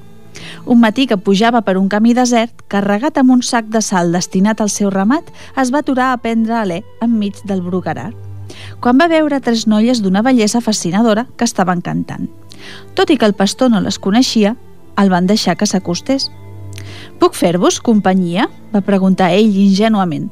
Un 0.65 0.79
matí 0.79 1.05
que 1.07 1.17
pujava 1.17 1.61
per 1.61 1.77
un 1.77 1.89
camí 1.89 2.13
desert, 2.17 2.63
carregat 2.67 3.17
amb 3.19 3.31
un 3.35 3.41
sac 3.43 3.67
de 3.69 3.81
sal 3.81 4.11
destinat 4.11 4.61
al 4.61 4.69
seu 4.69 4.89
ramat, 4.89 5.27
es 5.59 5.73
va 5.73 5.81
aturar 5.83 6.11
a 6.11 6.19
prendre 6.23 6.55
alè 6.57 6.81
enmig 7.01 7.43
del 7.45 7.61
brugarar. 7.61 8.11
Quan 8.81 8.97
va 8.99 9.09
veure 9.11 9.39
tres 9.39 9.67
noies 9.67 10.01
d'una 10.01 10.23
bellesa 10.25 10.61
fascinadora 10.61 11.27
que 11.37 11.45
estaven 11.45 11.81
cantant. 11.81 12.29
Tot 12.95 13.09
i 13.09 13.17
que 13.17 13.25
el 13.25 13.37
pastor 13.37 13.71
no 13.71 13.81
les 13.81 13.99
coneixia, 13.99 14.55
el 14.97 15.09
van 15.09 15.27
deixar 15.27 15.57
que 15.57 15.67
s'acostés. 15.67 16.29
«Puc 17.19 17.35
fer-vos 17.37 17.79
companyia?», 17.81 18.49
va 18.73 18.81
preguntar 18.81 19.31
ell 19.35 19.55
ingenuament. 19.55 20.29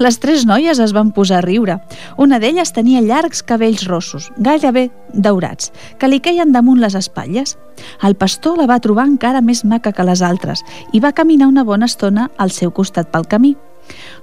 Les 0.00 0.16
tres 0.18 0.46
noies 0.48 0.78
es 0.80 0.92
van 0.96 1.10
posar 1.12 1.38
a 1.38 1.44
riure. 1.44 1.76
Una 2.16 2.38
d'elles 2.40 2.72
tenia 2.72 3.02
llargs 3.04 3.42
cabells 3.44 3.84
rossos, 3.88 4.30
gairebé 4.38 4.88
daurats, 5.12 5.72
que 5.98 6.08
li 6.08 6.20
queien 6.20 6.52
damunt 6.52 6.80
les 6.80 6.96
espatlles. 6.96 7.58
El 8.02 8.16
pastor 8.16 8.56
la 8.58 8.66
va 8.70 8.80
trobar 8.80 9.04
encara 9.10 9.44
més 9.44 9.64
maca 9.64 9.92
que 9.92 10.06
les 10.08 10.22
altres 10.22 10.64
i 10.92 11.00
va 11.00 11.12
caminar 11.12 11.50
una 11.50 11.64
bona 11.64 11.90
estona 11.90 12.30
al 12.38 12.50
seu 12.50 12.72
costat 12.72 13.12
pel 13.12 13.28
camí. 13.28 13.56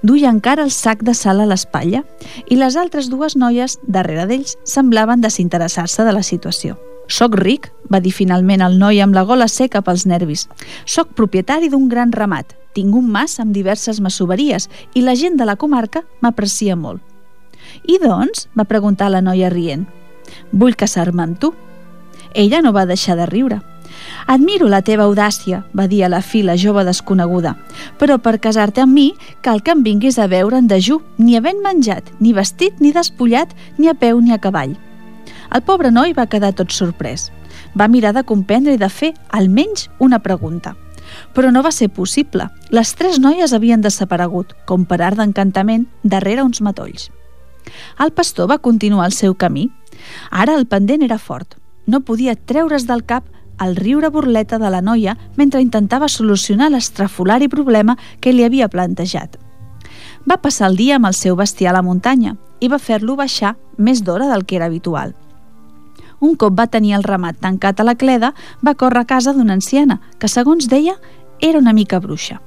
Duia 0.01 0.29
encara 0.31 0.63
el 0.63 0.71
sac 0.71 1.03
de 1.03 1.13
sal 1.13 1.41
a 1.43 1.45
l'espatlla 1.45 2.03
i 2.49 2.57
les 2.57 2.77
altres 2.79 3.09
dues 3.11 3.35
noies, 3.35 3.77
darrere 3.83 4.25
d'ells, 4.25 4.55
semblaven 4.63 5.21
desinteressar-se 5.21 6.05
de 6.07 6.15
la 6.15 6.23
situació. 6.23 6.79
Soc 7.09 7.35
ric, 7.39 7.71
va 7.91 7.99
dir 7.99 8.13
finalment 8.13 8.61
el 8.61 8.77
noi 8.79 9.01
amb 9.01 9.17
la 9.17 9.25
gola 9.25 9.47
seca 9.49 9.81
pels 9.81 10.05
nervis. 10.05 10.45
Soc 10.85 11.15
propietari 11.17 11.69
d'un 11.69 11.87
gran 11.89 12.13
ramat, 12.13 12.53
tinc 12.73 12.95
un 12.95 13.09
mas 13.09 13.39
amb 13.39 13.53
diverses 13.55 13.99
masoveries 14.01 14.69
i 14.93 15.01
la 15.01 15.15
gent 15.15 15.37
de 15.39 15.47
la 15.47 15.57
comarca 15.57 16.03
m'aprecia 16.21 16.75
molt. 16.75 17.01
I 17.85 17.99
doncs? 18.01 18.47
va 18.57 18.67
preguntar 18.69 19.09
la 19.11 19.21
noia 19.21 19.49
rient. 19.49 19.85
Vull 20.51 20.77
casar-me 20.77 21.23
amb 21.23 21.39
tu. 21.39 21.53
Ella 22.33 22.61
no 22.61 22.73
va 22.73 22.85
deixar 22.85 23.17
de 23.17 23.25
riure. 23.25 23.59
Admiro 24.29 24.67
la 24.69 24.83
teva 24.85 25.07
audàcia, 25.09 25.63
va 25.73 25.87
dir 25.89 26.03
a 26.05 26.09
la 26.09 26.21
fi 26.21 26.43
la 26.45 26.55
jove 26.57 26.83
desconeguda, 26.85 27.55
però 27.97 28.19
per 28.21 28.37
casar-te 28.39 28.83
amb 28.85 28.93
mi 28.93 29.07
cal 29.41 29.63
que 29.65 29.73
em 29.73 29.81
vinguis 29.83 30.19
a 30.19 30.27
veure 30.29 30.59
en 30.61 30.67
dejú, 30.69 31.01
ni 31.17 31.35
havent 31.37 31.63
menjat, 31.65 32.13
ni 32.19 32.33
vestit, 32.33 32.77
ni 32.79 32.93
despullat, 32.93 33.55
ni 33.77 33.89
a 33.89 33.95
peu 33.97 34.21
ni 34.21 34.31
a 34.33 34.37
cavall. 34.37 34.77
El 35.49 35.65
pobre 35.65 35.89
noi 35.91 36.13
va 36.13 36.29
quedar 36.29 36.53
tot 36.53 36.71
sorprès. 36.71 37.31
Va 37.73 37.89
mirar 37.89 38.13
de 38.13 38.23
comprendre 38.23 38.77
i 38.77 38.81
de 38.81 38.89
fer 38.89 39.15
almenys 39.33 39.89
una 39.99 40.21
pregunta– 40.21 40.77
però 41.33 41.51
no 41.51 41.63
va 41.63 41.71
ser 41.71 41.89
possible. 41.89 42.49
Les 42.69 42.93
tres 42.95 43.19
noies 43.19 43.53
havien 43.53 43.81
desaparegut, 43.81 44.53
com 44.65 44.85
per 44.85 45.01
art 45.01 45.17
d'encantament, 45.17 45.87
darrere 46.03 46.43
uns 46.43 46.61
matolls. 46.61 47.09
El 47.99 48.11
pastor 48.11 48.49
va 48.49 48.59
continuar 48.59 49.05
el 49.07 49.13
seu 49.13 49.35
camí. 49.35 49.69
Ara 50.31 50.55
el 50.55 50.65
pendent 50.67 51.03
era 51.03 51.17
fort. 51.17 51.57
No 51.85 52.01
podia 52.01 52.35
treure's 52.35 52.87
del 52.87 53.05
cap 53.05 53.25
el 53.59 53.75
riure 53.75 54.09
burleta 54.09 54.57
de 54.57 54.69
la 54.69 54.81
noia 54.81 55.17
mentre 55.35 55.61
intentava 55.61 56.07
solucionar 56.07 56.69
l'estrafolari 56.71 57.49
problema 57.51 57.97
que 58.21 58.33
li 58.33 58.45
havia 58.47 58.69
plantejat. 58.71 59.37
Va 60.29 60.39
passar 60.41 60.69
el 60.69 60.77
dia 60.77 60.95
amb 60.95 61.09
el 61.09 61.17
seu 61.17 61.35
bestiar 61.35 61.73
a 61.73 61.79
la 61.79 61.83
muntanya 61.83 62.35
i 62.59 62.69
va 62.71 62.79
fer-lo 62.79 63.15
baixar 63.19 63.55
més 63.77 64.03
d'hora 64.03 64.27
del 64.31 64.45
que 64.45 64.55
era 64.55 64.67
habitual. 64.71 65.15
Un 66.19 66.35
cop 66.35 66.57
va 66.57 66.67
tenir 66.67 66.93
el 66.97 67.03
ramat 67.03 67.39
tancat 67.39 67.79
a 67.79 67.87
la 67.87 67.95
cleda, 67.95 68.33
va 68.65 68.75
córrer 68.75 69.03
a 69.03 69.09
casa 69.09 69.33
d'una 69.33 69.55
anciana, 69.55 69.99
que 70.19 70.27
segons 70.27 70.67
deia 70.69 70.95
era 71.39 71.59
una 71.59 71.73
mica 71.73 71.99
bruixa. 71.99 72.41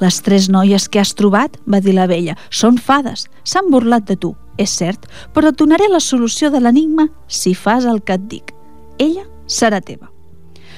Les 0.00 0.20
tres 0.22 0.48
noies 0.50 0.88
que 0.88 1.00
has 1.00 1.14
trobat, 1.14 1.58
va 1.68 1.80
dir 1.80 1.94
la 1.94 2.08
vella, 2.10 2.36
són 2.50 2.78
fades, 2.78 3.28
s'han 3.44 3.70
burlat 3.70 4.08
de 4.08 4.16
tu, 4.16 4.32
és 4.58 4.72
cert, 4.72 5.06
però 5.32 5.52
et 5.52 5.58
donaré 5.58 5.88
la 5.88 6.00
solució 6.00 6.50
de 6.50 6.60
l'enigma 6.60 7.08
si 7.28 7.54
fas 7.54 7.86
el 7.86 8.02
que 8.02 8.16
et 8.18 8.26
dic. 8.28 8.52
Ella 8.98 9.24
serà 9.46 9.80
teva. 9.80 10.10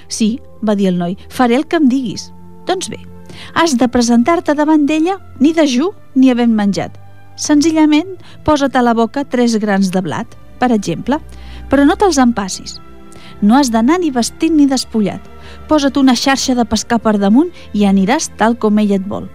Sí, 0.09 0.39
va 0.63 0.77
dir 0.77 0.91
el 0.91 0.99
noi, 1.01 1.17
faré 1.31 1.57
el 1.57 1.67
que 1.67 1.81
em 1.81 1.89
diguis. 1.89 2.31
Doncs 2.69 2.91
bé, 2.93 3.01
has 3.55 3.77
de 3.81 3.89
presentar-te 3.89 4.55
davant 4.55 4.87
d'ella 4.87 5.19
ni 5.41 5.53
de 5.53 5.67
ju 5.67 5.91
ni 6.15 6.31
havent 6.31 6.55
menjat. 6.55 6.99
Senzillament, 7.37 8.15
posa't 8.45 8.77
a 8.77 8.83
la 8.85 8.95
boca 8.95 9.25
tres 9.25 9.57
grans 9.59 9.91
de 9.91 10.03
blat, 10.05 10.37
per 10.61 10.71
exemple, 10.73 11.19
però 11.75 11.83
no 11.83 11.97
te'ls 11.99 12.21
empassis. 12.23 12.77
No 13.43 13.57
has 13.59 13.73
d'anar 13.75 13.97
ni 13.99 14.13
vestit 14.15 14.53
ni 14.55 14.69
despullat 14.71 15.25
posa't 15.67 15.97
una 15.99 16.15
xarxa 16.15 16.55
de 16.55 16.63
pescar 16.71 17.01
per 17.03 17.17
damunt 17.19 17.51
i 17.75 17.83
aniràs 17.89 18.29
tal 18.39 18.55
com 18.63 18.79
ella 18.79 18.95
et 19.01 19.09
vol. 19.11 19.27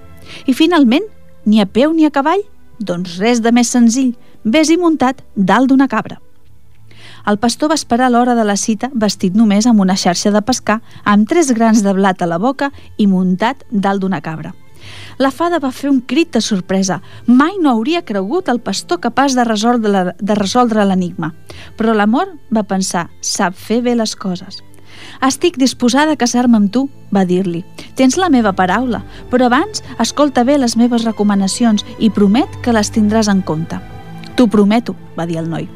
I 0.48 0.56
finalment, 0.56 1.04
ni 1.44 1.60
a 1.60 1.66
peu 1.68 1.92
ni 1.92 2.08
a 2.08 2.14
cavall? 2.16 2.46
Doncs 2.80 3.18
res 3.20 3.44
de 3.44 3.52
més 3.52 3.68
senzill, 3.76 4.14
vés-hi 4.46 4.80
muntat 4.80 5.20
dalt 5.36 5.68
d'una 5.68 5.90
cabra. 5.92 6.22
El 7.28 7.42
pastor 7.44 7.74
va 7.74 7.80
esperar 7.82 8.08
l'hora 8.14 8.38
de 8.40 8.48
la 8.48 8.56
cita 8.56 8.88
vestit 8.96 9.36
només 9.36 9.68
amb 9.68 9.84
una 9.84 10.00
xarxa 10.00 10.32
de 10.32 10.42
pescar, 10.42 10.80
amb 11.04 11.28
tres 11.28 11.52
grans 11.52 11.84
de 11.84 11.92
blat 11.94 12.24
a 12.24 12.30
la 12.30 12.40
boca 12.40 12.72
i 12.96 13.08
muntat 13.08 13.68
dalt 13.70 14.00
d'una 14.00 14.24
cabra. 14.24 14.56
La 15.18 15.32
fada 15.32 15.60
va 15.60 15.74
fer 15.76 15.90
un 15.90 16.00
crit 16.02 16.32
de 16.34 16.42
sorpresa. 16.42 17.02
Mai 17.26 17.58
no 17.62 17.74
hauria 17.74 18.06
cregut 18.06 18.50
el 18.50 18.62
pastor 18.64 19.02
capaç 19.04 19.36
de 19.36 19.44
resoldre, 19.44 20.16
de 20.20 20.36
resoldre 20.40 20.86
l'enigma. 20.86 21.34
Però 21.78 21.94
l'amor 21.94 22.36
va 22.56 22.64
pensar, 22.64 23.10
sap 23.22 23.56
fer 23.56 23.82
bé 23.86 23.96
les 23.96 24.16
coses. 24.16 24.64
Estic 25.24 25.58
disposada 25.60 26.16
a 26.16 26.20
casar-me 26.20 26.58
amb 26.60 26.72
tu, 26.72 26.86
va 27.12 27.26
dir-li. 27.28 27.64
Tens 27.96 28.18
la 28.20 28.30
meva 28.32 28.54
paraula, 28.56 29.04
però 29.32 29.48
abans 29.48 29.84
escolta 30.00 30.46
bé 30.48 30.58
les 30.58 30.76
meves 30.80 31.06
recomanacions 31.08 31.86
i 32.00 32.10
promet 32.10 32.60
que 32.64 32.76
les 32.76 32.92
tindràs 32.96 33.32
en 33.32 33.44
compte. 33.44 33.80
T'ho 34.36 34.48
prometo, 34.48 34.96
va 35.18 35.28
dir 35.28 35.40
el 35.42 35.50
noi. 35.52 35.68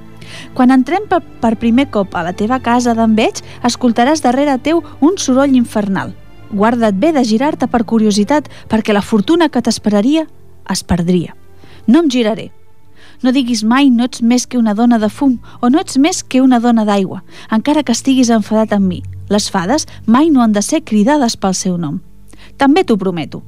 Quan 0.55 0.71
entrem 0.71 1.05
per, 1.09 1.21
per 1.43 1.55
primer 1.59 1.89
cop 1.91 2.15
a 2.15 2.23
la 2.25 2.33
teva 2.33 2.61
casa 2.63 2.95
d'enveig, 2.97 3.43
escoltaràs 3.67 4.23
darrere 4.23 4.57
teu 4.63 4.83
un 5.01 5.17
soroll 5.19 5.55
infernal. 5.59 6.15
Guarda't 6.53 6.99
bé 7.01 7.11
de 7.13 7.23
girar-te 7.25 7.67
per 7.67 7.83
curiositat, 7.89 8.49
perquè 8.69 8.93
la 8.93 9.01
fortuna 9.01 9.49
que 9.49 9.61
t'esperaria 9.61 10.27
es 10.69 10.83
perdria. 10.83 11.33
No 11.87 12.03
em 12.03 12.11
giraré, 12.13 12.51
no 13.23 13.31
diguis 13.31 13.63
mai 13.63 13.87
no 13.89 14.03
ets 14.09 14.21
més 14.21 14.43
que 14.45 14.59
una 14.59 14.73
dona 14.75 14.97
de 14.99 15.07
fum 15.07 15.37
o 15.61 15.69
no 15.71 15.79
ets 15.79 15.95
més 15.97 16.21
que 16.27 16.41
una 16.43 16.59
dona 16.59 16.83
d'aigua, 16.83 17.21
encara 17.55 17.83
que 17.87 17.95
estiguis 17.95 18.31
enfadat 18.35 18.75
amb 18.75 18.89
mi. 18.91 18.99
Les 19.31 19.47
fades 19.49 19.87
mai 20.05 20.29
no 20.29 20.43
han 20.43 20.51
de 20.51 20.61
ser 20.61 20.83
cridades 20.83 21.37
pel 21.39 21.55
seu 21.55 21.77
nom. 21.79 22.01
També 22.59 22.83
t'ho 22.83 22.99
prometo. 22.99 23.41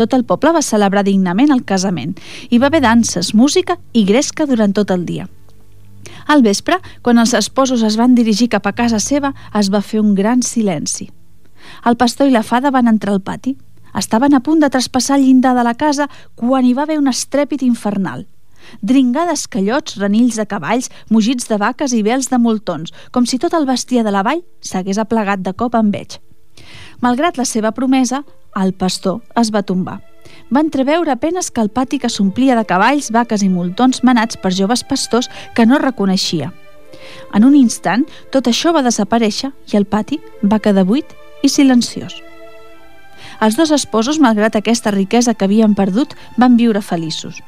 Tot 0.00 0.16
el 0.16 0.24
poble 0.24 0.54
va 0.56 0.64
celebrar 0.64 1.04
dignament 1.04 1.52
el 1.52 1.64
casament. 1.68 2.16
Hi 2.48 2.58
va 2.58 2.72
haver 2.72 2.80
danses, 2.80 3.34
música 3.34 3.76
i 3.92 4.06
gresca 4.08 4.48
durant 4.48 4.72
tot 4.72 4.90
el 4.90 5.04
dia. 5.04 5.28
Al 6.26 6.40
vespre, 6.42 6.78
quan 7.02 7.20
els 7.20 7.34
esposos 7.36 7.82
es 7.84 7.98
van 8.00 8.14
dirigir 8.16 8.48
cap 8.48 8.66
a 8.66 8.72
casa 8.72 8.98
seva, 8.98 9.34
es 9.58 9.68
va 9.68 9.84
fer 9.84 10.00
un 10.00 10.14
gran 10.14 10.40
silenci. 10.40 11.10
El 11.86 11.96
pastor 11.96 12.28
i 12.28 12.34
la 12.34 12.42
fada 12.42 12.70
van 12.70 12.88
entrar 12.88 13.14
al 13.14 13.22
pati. 13.22 13.56
Estaven 13.98 14.34
a 14.34 14.40
punt 14.40 14.60
de 14.60 14.70
traspassar 14.70 15.18
el 15.18 15.26
llindar 15.26 15.56
de 15.56 15.64
la 15.64 15.74
casa 15.74 16.08
quan 16.34 16.64
hi 16.64 16.72
va 16.74 16.86
haver 16.86 16.98
un 16.98 17.10
estrèpit 17.10 17.62
infernal 17.62 18.26
dringar 18.80 19.26
d'escallots, 19.28 19.96
renills 20.00 20.38
de 20.38 20.46
cavalls, 20.46 20.90
mugits 21.10 21.48
de 21.50 21.58
vaques 21.58 21.92
i 21.92 22.02
vels 22.06 22.30
de 22.30 22.38
moltons, 22.38 22.92
com 23.10 23.26
si 23.26 23.38
tot 23.42 23.54
el 23.58 23.66
bestiar 23.68 24.04
de 24.06 24.14
la 24.14 24.22
vall 24.26 24.44
s'hagués 24.60 25.00
aplegat 25.02 25.42
de 25.42 25.52
cop 25.52 25.74
amb 25.74 25.94
veig. 25.94 26.18
Malgrat 27.02 27.38
la 27.38 27.46
seva 27.48 27.72
promesa, 27.72 28.22
el 28.56 28.72
pastor 28.72 29.22
es 29.40 29.50
va 29.52 29.64
tombar. 29.66 30.00
Va 30.52 30.62
entreveure 30.62 31.10
apenes 31.12 31.50
que 31.50 31.60
el 31.60 31.70
pati 31.70 31.98
que 31.98 32.10
s'omplia 32.12 32.56
de 32.56 32.66
cavalls, 32.68 33.10
vaques 33.10 33.42
i 33.42 33.48
moltons 33.50 34.02
manats 34.04 34.36
per 34.36 34.52
joves 34.54 34.84
pastors 34.84 35.30
que 35.56 35.66
no 35.66 35.80
reconeixia. 35.82 36.52
En 37.34 37.44
un 37.44 37.56
instant, 37.56 38.04
tot 38.30 38.46
això 38.46 38.72
va 38.72 38.84
desaparèixer 38.84 39.50
i 39.72 39.76
el 39.76 39.88
pati 39.88 40.20
va 40.44 40.60
quedar 40.62 40.84
buit 40.86 41.16
i 41.42 41.48
silenciós. 41.48 42.14
Els 43.42 43.56
dos 43.58 43.72
esposos, 43.74 44.20
malgrat 44.22 44.56
aquesta 44.56 44.92
riquesa 44.94 45.34
que 45.34 45.48
havien 45.48 45.74
perdut, 45.74 46.14
van 46.38 46.56
viure 46.56 46.82
feliços. 46.82 47.40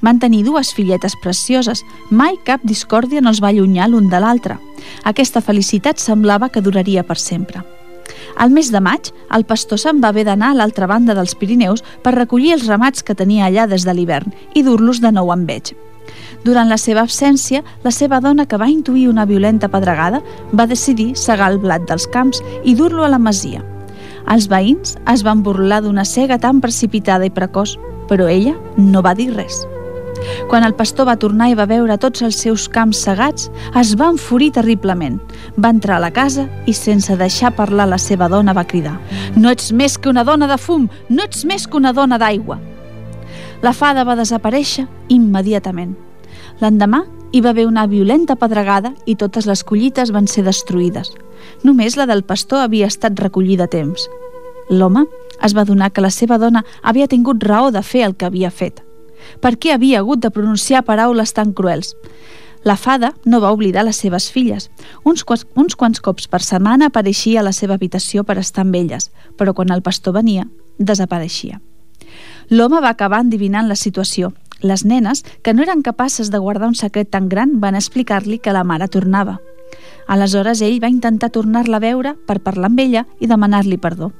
Van 0.00 0.20
tenir 0.22 0.44
dues 0.44 0.72
filletes 0.74 1.16
precioses. 1.22 1.82
Mai 2.10 2.36
cap 2.46 2.62
discòrdia 2.62 3.22
no 3.22 3.32
els 3.32 3.40
va 3.42 3.50
allunyar 3.50 3.88
l'un 3.90 4.10
de 4.12 4.20
l'altre. 4.20 4.58
Aquesta 5.04 5.40
felicitat 5.40 5.98
semblava 5.98 6.50
que 6.50 6.62
duraria 6.62 7.02
per 7.02 7.18
sempre. 7.18 7.64
Al 8.36 8.50
mes 8.50 8.70
de 8.74 8.80
maig, 8.82 9.10
el 9.30 9.46
pastor 9.48 9.80
se'n 9.80 10.02
va 10.02 10.10
haver 10.12 10.26
d'anar 10.28 10.52
a 10.52 10.58
l'altra 10.58 10.86
banda 10.90 11.14
dels 11.14 11.34
Pirineus 11.38 11.84
per 12.02 12.14
recollir 12.14 12.52
els 12.54 12.66
ramats 12.66 13.02
que 13.02 13.14
tenia 13.14 13.46
allà 13.48 13.66
des 13.70 13.86
de 13.86 13.94
l'hivern 13.94 14.34
i 14.54 14.62
dur-los 14.62 15.00
de 15.00 15.12
nou 15.14 15.32
amb 15.32 15.48
veig. 15.48 15.74
Durant 16.44 16.68
la 16.68 16.76
seva 16.76 17.00
absència, 17.00 17.62
la 17.84 17.90
seva 17.90 18.20
dona, 18.20 18.44
que 18.44 18.58
va 18.60 18.68
intuir 18.68 19.08
una 19.08 19.24
violenta 19.24 19.70
pedregada, 19.72 20.20
va 20.52 20.68
decidir 20.68 21.14
segar 21.16 21.50
el 21.52 21.58
blat 21.58 21.86
dels 21.88 22.06
camps 22.12 22.42
i 22.64 22.74
dur-lo 22.76 23.04
a 23.04 23.12
la 23.12 23.18
masia. 23.18 23.64
Els 24.28 24.48
veïns 24.48 24.98
es 25.12 25.24
van 25.24 25.42
burlar 25.44 25.82
d'una 25.84 26.04
cega 26.04 26.38
tan 26.40 26.60
precipitada 26.60 27.24
i 27.24 27.32
precoç, 27.32 27.78
però 28.08 28.28
ella 28.28 28.54
no 28.76 29.00
va 29.04 29.14
dir 29.16 29.30
res. 29.32 29.64
Quan 30.48 30.64
el 30.64 30.76
pastor 30.76 31.08
va 31.08 31.18
tornar 31.20 31.50
i 31.50 31.56
va 31.58 31.66
veure 31.68 31.96
tots 32.00 32.22
els 32.24 32.36
seus 32.44 32.68
camps 32.72 33.00
segats, 33.06 33.50
es 33.80 33.94
va 34.00 34.10
enfurir 34.12 34.52
terriblement. 34.56 35.18
Va 35.56 35.72
entrar 35.74 35.98
a 35.98 36.04
la 36.06 36.12
casa 36.12 36.46
i, 36.66 36.72
sense 36.76 37.16
deixar 37.20 37.54
parlar 37.56 37.88
la 37.90 37.98
seva 37.98 38.28
dona, 38.28 38.54
va 38.56 38.68
cridar 38.68 38.96
«No 39.36 39.52
ets 39.52 39.72
més 39.72 39.98
que 39.98 40.12
una 40.12 40.24
dona 40.24 40.48
de 40.48 40.60
fum! 40.60 40.88
No 41.08 41.24
ets 41.24 41.44
més 41.44 41.66
que 41.66 41.80
una 41.80 41.92
dona 41.92 42.20
d'aigua!» 42.20 42.60
La 43.64 43.72
fada 43.72 44.04
va 44.04 44.16
desaparèixer 44.16 44.86
immediatament. 45.08 46.03
L'endemà 46.62 47.02
hi 47.34 47.40
va 47.42 47.50
haver 47.50 47.66
una 47.66 47.86
violenta 47.90 48.36
pedregada 48.38 48.92
i 49.10 49.16
totes 49.18 49.46
les 49.50 49.64
collites 49.66 50.12
van 50.14 50.28
ser 50.30 50.44
destruïdes. 50.46 51.10
Només 51.66 51.96
la 51.98 52.06
del 52.06 52.22
pastor 52.22 52.62
havia 52.62 52.86
estat 52.86 53.18
recollida 53.18 53.66
a 53.66 53.72
temps. 53.72 54.06
L'home 54.70 55.04
es 55.42 55.54
va 55.56 55.64
donar 55.64 55.90
que 55.90 56.04
la 56.04 56.12
seva 56.14 56.38
dona 56.38 56.64
havia 56.82 57.08
tingut 57.10 57.42
raó 57.42 57.72
de 57.74 57.82
fer 57.82 58.04
el 58.06 58.14
que 58.14 58.28
havia 58.30 58.52
fet. 58.54 58.84
Per 59.40 59.56
què 59.58 59.72
havia 59.74 59.98
hagut 59.98 60.22
de 60.22 60.30
pronunciar 60.30 60.84
paraules 60.84 61.34
tan 61.34 61.52
cruels? 61.52 61.94
La 62.64 62.76
fada 62.76 63.12
no 63.24 63.42
va 63.42 63.52
oblidar 63.52 63.84
les 63.84 63.98
seves 64.00 64.30
filles. 64.32 64.70
Uns, 65.04 65.24
uns 65.54 65.76
quants 65.76 66.00
cops 66.00 66.28
per 66.28 66.40
setmana 66.40 66.88
apareixia 66.88 67.42
a 67.42 67.44
la 67.44 67.52
seva 67.52 67.74
habitació 67.74 68.24
per 68.24 68.38
estar 68.38 68.64
amb 68.64 68.76
elles, 68.78 69.10
però 69.36 69.52
quan 69.52 69.74
el 69.74 69.82
pastor 69.82 70.14
venia, 70.16 70.46
desapareixia. 70.78 71.60
L'home 72.48 72.80
va 72.80 72.94
acabar 72.94 73.20
endivinant 73.20 73.68
la 73.68 73.76
situació. 73.76 74.32
Les 74.64 74.86
nenes, 74.88 75.22
que 75.44 75.52
no 75.52 75.62
eren 75.62 75.84
capaces 75.84 76.30
de 76.32 76.40
guardar 76.40 76.70
un 76.72 76.78
secret 76.78 77.10
tan 77.12 77.28
gran, 77.28 77.58
van 77.60 77.76
explicar-li 77.76 78.40
que 78.40 78.54
la 78.56 78.64
mare 78.64 78.88
tornava. 78.88 79.38
Aleshores 80.08 80.62
ell 80.64 80.80
va 80.80 80.92
intentar 80.92 81.30
tornar-la 81.30 81.76
a 81.80 81.84
veure 81.84 82.14
per 82.26 82.40
parlar 82.40 82.72
amb 82.72 82.80
ella 82.80 83.04
i 83.20 83.28
demanar-li 83.28 83.78
perdó 83.78 84.12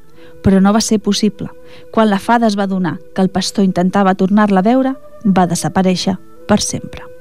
però 0.44 0.60
no 0.60 0.74
va 0.76 0.82
ser 0.84 1.00
possible. 1.00 1.48
Quan 1.92 2.10
la 2.10 2.20
fada 2.20 2.46
es 2.46 2.58
va 2.60 2.68
donar 2.68 2.98
que 3.14 3.24
el 3.24 3.32
pastor 3.32 3.64
intentava 3.64 4.14
tornar-la 4.14 4.60
a 4.60 4.68
veure, 4.68 4.94
va 5.24 5.48
desaparèixer 5.48 6.18
per 6.48 6.60
sempre. 6.60 7.13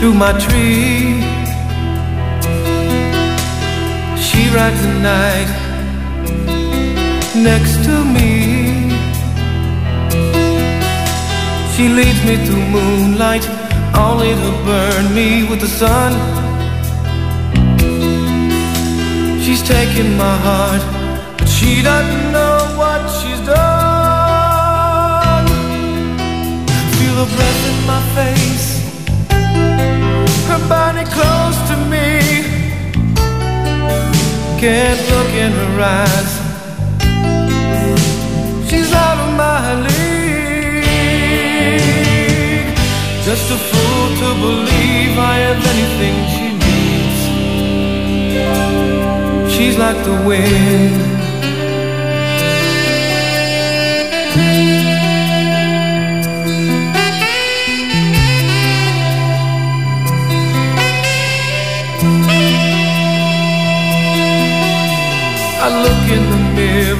Through 0.00 0.14
my 0.14 0.32
tree. 0.32 1.20
She 4.26 4.48
rides 4.56 4.80
the 4.86 4.94
night 5.12 5.50
next 7.36 7.84
to 7.84 7.94
me. 8.16 8.32
She 11.74 11.84
leads 11.98 12.20
me 12.24 12.36
through 12.46 12.66
moonlight, 12.76 13.44
only 13.94 14.32
to 14.42 14.52
burn 14.64 15.14
me 15.14 15.46
with 15.50 15.60
the 15.60 15.72
sun. 15.80 16.12
She's 19.42 19.62
taking 19.62 20.16
my 20.16 20.36
heart, 20.46 20.82
but 21.36 21.48
she 21.48 21.82
doesn't 21.82 22.32
know 22.32 22.56
what 22.80 23.02
she's 23.18 23.42
done. 23.54 25.46
Feel 26.96 27.14
the 27.22 27.28
breath 27.36 27.62
in 27.70 27.78
my 27.86 28.02
face 28.14 28.29
can't 34.60 35.00
look 35.08 35.32
in 35.32 35.52
her 35.52 35.80
eyes. 35.80 36.32
She's 38.68 38.92
out 38.92 39.18
of 39.24 39.32
my 39.34 39.74
league. 39.86 40.84
Just 43.24 43.50
a 43.50 43.56
fool 43.56 44.08
to 44.20 44.34
believe 44.44 45.18
I 45.18 45.36
have 45.46 45.64
anything 45.74 46.16
she 46.34 46.46
needs. 46.66 47.20
She's 49.54 49.76
like 49.78 49.98
the 50.04 50.16
wind. 50.28 51.19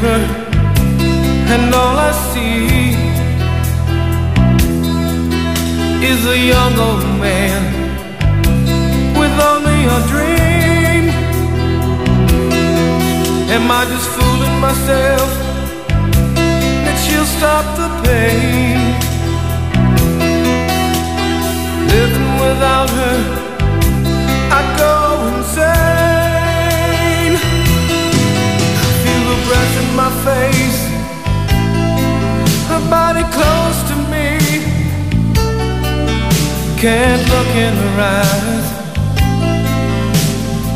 Mirror 0.03 0.51
and 1.55 1.75
all 1.75 1.97
I 1.99 2.13
see 2.33 2.95
is 6.11 6.21
a 6.27 6.39
young 6.53 6.75
old 6.79 7.05
man 7.21 7.61
with 9.19 9.35
only 9.51 9.81
a 9.97 9.99
dream. 10.13 11.05
Am 13.57 13.71
I 13.71 13.83
just 13.93 14.09
fooling 14.17 14.57
myself 14.61 15.31
that 16.85 16.97
she'll 17.05 17.31
stop 17.39 17.65
the 17.81 17.89
pain? 18.07 18.79
Living 21.95 22.33
without 22.45 22.91
her, 22.99 23.19
I 24.59 24.61
go 24.79 24.93
insane. 25.37 25.80
Breath 29.47 29.75
in 29.83 29.89
my 29.97 30.11
face, 30.29 30.81
her 32.71 32.83
body 32.91 33.25
close 33.37 33.79
to 33.91 33.97
me. 34.13 34.29
Can't 36.81 37.23
look 37.29 37.51
in 37.67 37.75
her 37.85 37.97
eyes. 38.01 38.67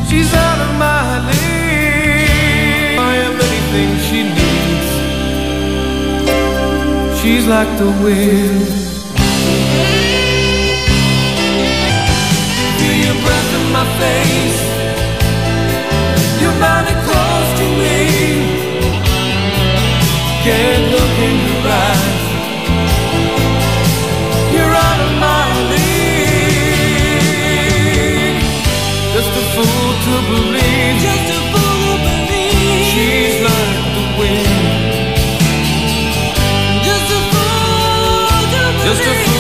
She's 0.09 0.33
out 0.35 0.61
of 0.67 0.73
my 0.79 1.05
league. 1.31 2.99
I 2.99 3.15
am 3.27 3.35
anything 3.49 3.91
she 4.07 4.21
needs. 4.39 4.91
She's 7.21 7.47
like 7.47 7.71
the 7.79 7.91
wind. 8.05 8.69
Feel 12.79 12.97
your 13.07 13.19
breath 13.25 13.51
in 13.59 13.65
my 13.73 13.87
face. 13.99 14.84
Can't 20.45 20.85
look 20.93 21.15
in 21.27 21.37
your 21.49 21.65
eyes. 21.73 22.25
You're 24.53 24.75
out 24.89 25.01
of 25.07 25.13
my 25.25 25.45
league. 25.73 26.45
Just 29.15 29.33
a 29.41 29.45
fool 29.55 29.91
to 30.05 30.15
believe. 30.29 30.97
Just 31.01 31.29
a 31.33 31.41
fool 31.49 31.97
to 31.97 32.15
believe. 32.29 32.85
She's 32.93 33.37
like 33.41 33.77
the 33.97 34.05
wind. 34.21 34.93
Just 36.89 37.09
a 37.09 37.21
fool 37.33 38.29
to 38.53 38.61
believe. 38.77 38.85
Just 38.85 39.01
a 39.01 39.34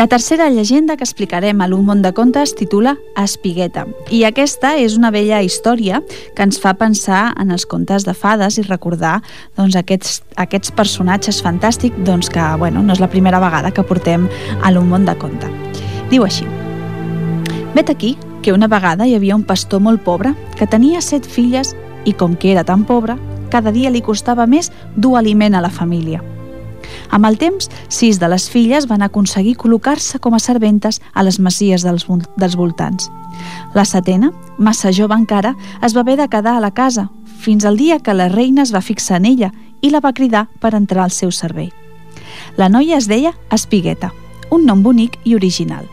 La 0.00 0.06
tercera 0.06 0.48
llegenda 0.48 0.96
que 0.96 1.04
explicarem 1.04 1.58
a 1.60 1.66
l'Un 1.68 1.82
món 1.84 1.98
de 2.00 2.14
contes 2.16 2.54
titula 2.56 2.94
Espigueta. 3.20 3.82
I 4.08 4.22
aquesta 4.24 4.70
és 4.80 4.94
una 4.96 5.10
vella 5.12 5.42
història 5.44 6.00
que 6.32 6.46
ens 6.46 6.56
fa 6.62 6.72
pensar 6.80 7.34
en 7.36 7.52
els 7.52 7.66
contes 7.68 8.06
de 8.08 8.14
fades 8.16 8.56
i 8.56 8.64
recordar 8.64 9.18
doncs, 9.60 9.76
aquests, 9.76 10.22
aquests 10.40 10.72
personatges 10.72 11.42
fantàstics 11.44 12.00
doncs, 12.08 12.32
que 12.32 12.48
bueno, 12.56 12.80
no 12.80 12.96
és 12.96 13.04
la 13.04 13.10
primera 13.12 13.44
vegada 13.44 13.74
que 13.76 13.84
portem 13.84 14.24
a 14.64 14.72
l'Un 14.72 14.88
món 14.88 15.04
de 15.04 15.18
conte. 15.20 15.52
Diu 16.08 16.24
així. 16.24 16.48
Vet 17.76 17.92
aquí 17.92 18.16
que 18.40 18.56
una 18.56 18.72
vegada 18.72 19.04
hi 19.04 19.18
havia 19.20 19.36
un 19.36 19.44
pastor 19.44 19.84
molt 19.84 20.00
pobre 20.00 20.32
que 20.56 20.64
tenia 20.64 21.04
set 21.04 21.28
filles 21.28 21.76
i 22.08 22.16
com 22.16 22.40
que 22.40 22.56
era 22.56 22.64
tan 22.64 22.88
pobre, 22.88 23.20
cada 23.52 23.68
dia 23.68 23.92
li 23.92 24.00
costava 24.00 24.48
més 24.48 24.72
dur 24.96 25.18
aliment 25.20 25.52
a 25.52 25.60
la 25.60 25.68
família. 25.68 26.24
Amb 27.10 27.26
el 27.26 27.38
temps, 27.38 27.66
sis 27.90 28.20
de 28.22 28.28
les 28.30 28.46
filles 28.50 28.86
van 28.86 29.02
aconseguir 29.02 29.56
col·locar-se 29.58 30.20
com 30.22 30.34
a 30.34 30.42
serventes 30.42 31.00
a 31.12 31.24
les 31.26 31.40
masies 31.42 31.82
dels, 31.82 32.06
dels 32.38 32.56
voltants. 32.56 33.10
La 33.74 33.84
setena, 33.84 34.30
massa 34.58 34.92
jove 34.94 35.16
encara, 35.16 35.56
es 35.82 35.96
va 35.96 36.04
haver 36.04 36.16
de 36.20 36.28
quedar 36.30 36.56
a 36.56 36.62
la 36.62 36.70
casa, 36.70 37.08
fins 37.40 37.64
al 37.64 37.76
dia 37.76 37.98
que 37.98 38.14
la 38.14 38.28
reina 38.28 38.62
es 38.62 38.74
va 38.74 38.84
fixar 38.84 39.18
en 39.18 39.26
ella 39.26 39.52
i 39.80 39.90
la 39.90 40.00
va 40.00 40.14
cridar 40.14 40.46
per 40.60 40.74
entrar 40.76 41.04
al 41.04 41.14
seu 41.14 41.32
servei. 41.32 41.72
La 42.56 42.68
noia 42.68 42.98
es 42.98 43.08
deia 43.08 43.34
Espigueta, 43.50 44.12
un 44.50 44.66
nom 44.66 44.82
bonic 44.82 45.18
i 45.24 45.34
original. 45.34 45.88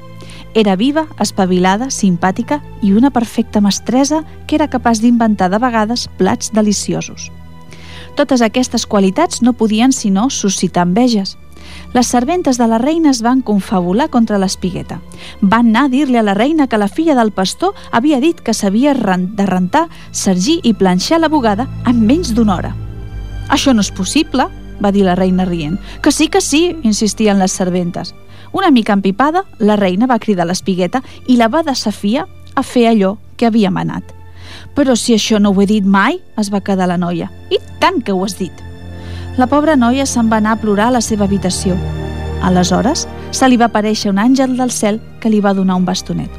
Era 0.58 0.76
viva, 0.76 1.06
espavilada, 1.22 1.90
simpàtica 1.94 2.62
i 2.82 2.94
una 2.94 3.12
perfecta 3.14 3.62
mestressa 3.62 4.24
que 4.48 4.58
era 4.58 4.70
capaç 4.70 5.02
d'inventar 5.02 5.50
de 5.54 5.60
vegades 5.62 6.08
plats 6.18 6.52
deliciosos. 6.54 7.32
Totes 8.18 8.42
aquestes 8.42 8.88
qualitats 8.90 9.44
no 9.46 9.54
podien 9.54 9.94
sinó 9.94 10.32
suscitar 10.32 10.88
enveges. 10.88 11.38
Les 11.94 12.08
serventes 12.08 12.58
de 12.58 12.66
la 12.68 12.80
reina 12.82 13.12
es 13.12 13.22
van 13.22 13.42
confabular 13.46 14.10
contra 14.10 14.40
l'espigueta. 14.42 15.00
Van 15.42 15.68
anar 15.70 15.86
a 15.86 15.92
dir-li 15.94 16.18
a 16.18 16.24
la 16.26 16.34
reina 16.34 16.66
que 16.68 16.80
la 16.82 16.88
filla 16.88 17.14
del 17.16 17.32
pastor 17.32 17.76
havia 17.92 18.20
dit 18.20 18.42
que 18.42 18.54
ren- 18.98 19.36
de 19.36 19.46
rentar, 19.46 19.88
sergir 20.12 20.60
i 20.64 20.74
planxar 20.74 21.20
la 21.20 21.30
bugada 21.30 21.68
en 21.86 22.02
menys 22.06 22.34
d'una 22.34 22.56
hora. 22.56 22.76
Això 23.50 23.74
no 23.74 23.82
és 23.82 23.92
possible, 23.92 24.48
va 24.84 24.92
dir 24.92 25.04
la 25.06 25.16
reina 25.16 25.46
rient. 25.46 25.78
Que 26.02 26.12
sí, 26.12 26.28
que 26.28 26.42
sí, 26.42 26.76
insistien 26.84 27.38
les 27.40 27.52
serventes. 27.52 28.16
Una 28.52 28.72
mica 28.72 28.94
empipada, 28.94 29.46
la 29.60 29.76
reina 29.76 30.08
va 30.08 30.20
cridar 30.20 30.48
l'espigueta 30.48 31.04
i 31.28 31.38
la 31.38 31.50
va 31.50 31.62
desafiar 31.64 32.28
a 32.56 32.64
fer 32.64 32.88
allò 32.88 33.18
que 33.38 33.46
havia 33.46 33.70
manat. 33.70 34.17
Però 34.78 34.94
si 34.96 35.16
això 35.16 35.40
no 35.42 35.50
ho 35.50 35.62
he 35.62 35.66
dit 35.66 35.86
mai, 35.86 36.20
es 36.38 36.52
va 36.54 36.62
quedar 36.62 36.86
la 36.88 37.00
noia. 37.02 37.32
I 37.50 37.58
tant 37.82 37.98
que 38.06 38.14
ho 38.14 38.24
has 38.24 38.38
dit. 38.38 38.54
La 39.38 39.48
pobra 39.50 39.76
noia 39.76 40.06
se'n 40.06 40.30
va 40.30 40.38
anar 40.38 40.54
a 40.54 40.62
plorar 40.62 40.92
a 40.92 40.98
la 41.00 41.02
seva 41.02 41.26
habitació. 41.26 41.74
Aleshores, 42.46 43.08
se 43.34 43.50
li 43.50 43.58
va 43.58 43.72
aparèixer 43.72 44.12
un 44.14 44.22
àngel 44.22 44.54
del 44.58 44.70
cel 44.72 45.02
que 45.20 45.32
li 45.34 45.42
va 45.42 45.56
donar 45.58 45.80
un 45.82 45.86
bastonet. 45.86 46.30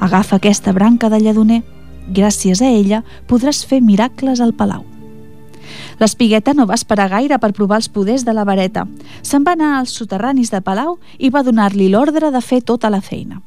Agafa 0.00 0.40
aquesta 0.40 0.72
branca 0.72 1.10
de 1.12 1.20
lledoner. 1.20 1.60
Gràcies 2.08 2.64
a 2.64 2.70
ella 2.72 3.02
podràs 3.28 3.60
fer 3.68 3.82
miracles 3.84 4.40
al 4.40 4.56
palau. 4.56 4.86
L'espigueta 6.00 6.54
no 6.56 6.64
va 6.66 6.80
esperar 6.80 7.10
gaire 7.12 7.38
per 7.38 7.52
provar 7.52 7.76
els 7.82 7.90
poders 7.92 8.24
de 8.24 8.32
la 8.32 8.46
vareta. 8.48 8.86
Se'n 9.20 9.44
va 9.44 9.52
anar 9.52 9.74
als 9.78 9.92
soterranis 10.00 10.50
de 10.50 10.62
Palau 10.64 10.96
i 11.18 11.28
va 11.28 11.44
donar-li 11.44 11.90
l'ordre 11.92 12.32
de 12.32 12.40
fer 12.40 12.62
tota 12.64 12.90
la 12.90 13.02
feina. 13.04 13.42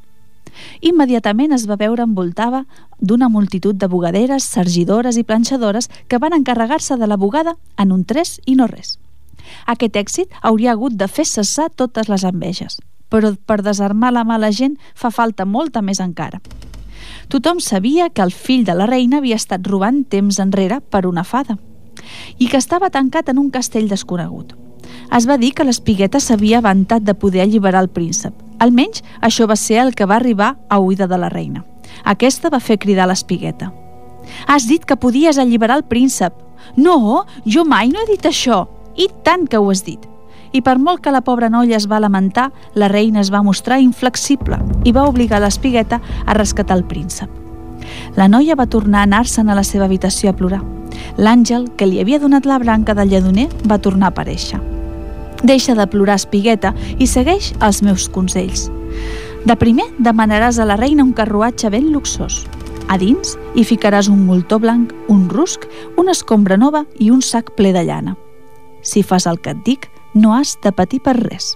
Immediatament 0.81 1.53
es 1.55 1.67
va 1.69 1.77
veure 1.79 2.03
envoltada 2.03 2.65
d'una 2.99 3.29
multitud 3.29 3.75
de 3.75 3.87
bugaderes, 3.87 4.43
sergidores 4.43 5.17
i 5.17 5.23
planxadores 5.23 5.89
que 6.07 6.19
van 6.19 6.33
encarregar-se 6.33 6.97
de 6.97 7.07
la 7.07 7.17
bugada 7.17 7.55
en 7.77 7.91
un 7.91 8.05
tres 8.05 8.39
i 8.45 8.55
no 8.55 8.67
res. 8.67 8.97
Aquest 9.67 9.95
èxit 9.99 10.33
hauria 10.41 10.71
hagut 10.73 10.95
de 10.97 11.07
fer 11.07 11.25
cessar 11.25 11.69
totes 11.69 12.09
les 12.09 12.23
enveges, 12.23 12.79
però 13.09 13.33
per 13.45 13.61
desarmar 13.61 14.13
la 14.13 14.23
mala 14.23 14.51
gent 14.51 14.77
fa 14.95 15.11
falta 15.11 15.45
molta 15.45 15.81
més 15.81 15.99
encara. 15.99 16.41
Tothom 17.27 17.59
sabia 17.59 18.09
que 18.09 18.21
el 18.21 18.31
fill 18.31 18.65
de 18.65 18.75
la 18.75 18.87
reina 18.87 19.19
havia 19.19 19.39
estat 19.39 19.65
robant 19.67 20.03
temps 20.09 20.39
enrere 20.39 20.79
per 20.81 21.05
una 21.07 21.23
fada 21.23 21.57
i 22.37 22.49
que 22.49 22.57
estava 22.57 22.89
tancat 22.89 23.29
en 23.29 23.39
un 23.39 23.49
castell 23.53 23.87
desconegut. 23.89 24.55
Es 25.13 25.27
va 25.29 25.37
dir 25.37 25.53
que 25.53 25.65
l'espigueta 25.65 26.19
s'havia 26.19 26.59
avantat 26.59 27.03
de 27.03 27.13
poder 27.13 27.43
alliberar 27.43 27.83
el 27.83 27.89
príncep. 27.89 28.42
Almenys 28.59 29.03
això 29.21 29.47
va 29.49 29.55
ser 29.55 29.79
el 29.83 29.93
que 29.95 30.05
va 30.05 30.17
arribar 30.17 30.55
a 30.69 30.79
oïda 30.79 31.07
de 31.07 31.17
la 31.17 31.29
reina. 31.29 31.63
Aquesta 32.03 32.49
va 32.49 32.61
fer 32.63 32.79
cridar 32.79 33.07
l'espigueta. 33.07 33.71
Has 34.47 34.67
dit 34.67 34.85
que 34.85 34.97
podies 34.97 35.37
alliberar 35.37 35.77
el 35.77 35.83
príncep. 35.83 36.33
No, 36.77 37.25
jo 37.45 37.65
mai 37.65 37.89
no 37.91 38.01
he 38.01 38.11
dit 38.11 38.25
això. 38.25 38.65
I 38.95 39.09
tant 39.23 39.47
que 39.47 39.57
ho 39.57 39.69
has 39.71 39.83
dit. 39.83 39.99
I 40.53 40.61
per 40.61 40.77
molt 40.77 41.01
que 41.01 41.11
la 41.11 41.23
pobra 41.25 41.49
noia 41.49 41.77
es 41.79 41.87
va 41.89 41.99
lamentar, 41.99 42.51
la 42.75 42.87
reina 42.87 43.19
es 43.21 43.31
va 43.33 43.41
mostrar 43.43 43.81
inflexible 43.81 44.59
i 44.85 44.93
va 44.93 45.07
obligar 45.09 45.41
l'espigueta 45.41 45.99
a 46.25 46.35
rescatar 46.37 46.77
el 46.77 46.85
príncep. 46.85 47.29
La 48.15 48.29
noia 48.29 48.55
va 48.55 48.69
tornar 48.69 49.01
a 49.01 49.09
anar-se'n 49.09 49.49
a 49.49 49.57
la 49.57 49.65
seva 49.65 49.89
habitació 49.89 50.29
a 50.29 50.37
plorar. 50.37 50.61
L'àngel, 51.17 51.71
que 51.75 51.89
li 51.89 51.99
havia 51.99 52.21
donat 52.21 52.45
la 52.45 52.59
branca 52.61 52.93
del 52.93 53.09
lledoner, 53.09 53.49
va 53.67 53.81
tornar 53.81 54.11
a 54.11 54.15
aparèixer. 54.15 54.61
Deixa 55.43 55.75
de 55.75 55.85
plorar, 55.91 56.15
espigueta, 56.15 56.71
i 56.97 57.07
segueix 57.07 57.51
els 57.59 57.81
meus 57.83 58.07
consells. 58.09 58.69
De 59.43 59.55
primer, 59.59 59.89
demanaràs 59.99 60.57
a 60.57 60.65
la 60.65 60.77
reina 60.79 61.03
un 61.03 61.11
carruatge 61.11 61.69
ben 61.69 61.91
luxós. 61.91 62.45
A 62.87 62.97
dins 62.99 63.35
hi 63.55 63.65
ficaràs 63.67 64.07
un 64.11 64.23
moltó 64.27 64.59
blanc, 64.59 64.93
un 65.11 65.27
rusc, 65.29 65.67
una 65.99 66.15
escombra 66.15 66.55
nova 66.57 66.85
i 66.99 67.09
un 67.11 67.21
sac 67.21 67.51
ple 67.57 67.73
de 67.75 67.83
llana. 67.83 68.15
Si 68.81 69.03
fas 69.03 69.27
el 69.27 69.39
que 69.43 69.51
et 69.51 69.63
dic, 69.67 69.89
no 70.13 70.35
has 70.35 70.55
de 70.63 70.71
patir 70.71 71.01
per 71.03 71.17
res. 71.19 71.53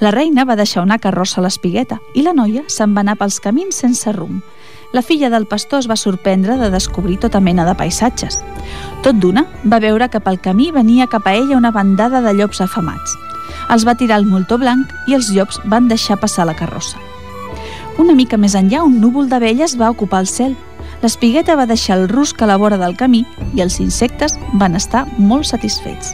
La 0.00 0.10
reina 0.10 0.44
va 0.44 0.58
deixar 0.58 0.82
una 0.82 0.98
carrossa 0.98 1.40
a 1.40 1.44
l'espigueta 1.44 2.00
i 2.14 2.26
la 2.26 2.34
noia 2.34 2.64
se'n 2.68 2.94
va 2.96 3.02
anar 3.06 3.18
pels 3.20 3.38
camins 3.40 3.78
sense 3.78 4.10
rumb. 4.12 4.42
La 4.92 5.00
filla 5.00 5.30
del 5.30 5.46
pastor 5.46 5.80
es 5.80 5.88
va 5.88 5.96
sorprendre 5.96 6.58
de 6.60 6.68
descobrir 6.70 7.16
tota 7.18 7.40
mena 7.40 7.64
de 7.64 7.72
paisatges. 7.74 8.36
Tot 9.02 9.16
d'una, 9.16 9.46
va 9.64 9.80
veure 9.80 10.10
que 10.12 10.20
pel 10.20 10.36
camí 10.44 10.68
venia 10.70 11.06
cap 11.08 11.26
a 11.26 11.32
ella 11.32 11.56
una 11.56 11.70
bandada 11.72 12.20
de 12.20 12.34
llops 12.36 12.60
afamats. 12.60 13.14
Els 13.72 13.86
va 13.88 13.94
tirar 13.96 14.18
el 14.20 14.28
moltó 14.28 14.58
blanc 14.60 14.92
i 15.08 15.16
els 15.16 15.30
llops 15.32 15.62
van 15.64 15.88
deixar 15.88 16.18
passar 16.20 16.44
la 16.44 16.56
carrossa. 16.58 17.00
Una 17.96 18.12
mica 18.12 18.36
més 18.36 18.52
enllà, 18.52 18.82
un 18.84 19.00
núvol 19.00 19.30
d'abelles 19.32 19.78
va 19.80 19.88
ocupar 19.94 20.20
el 20.26 20.28
cel. 20.28 20.52
L'espigueta 21.00 21.56
va 21.56 21.66
deixar 21.66 21.96
el 21.96 22.08
rusc 22.12 22.42
a 22.42 22.50
la 22.52 22.58
vora 22.60 22.76
del 22.76 22.96
camí 22.96 23.24
i 23.56 23.64
els 23.64 23.80
insectes 23.80 24.36
van 24.60 24.76
estar 24.76 25.06
molt 25.16 25.48
satisfets. 25.48 26.12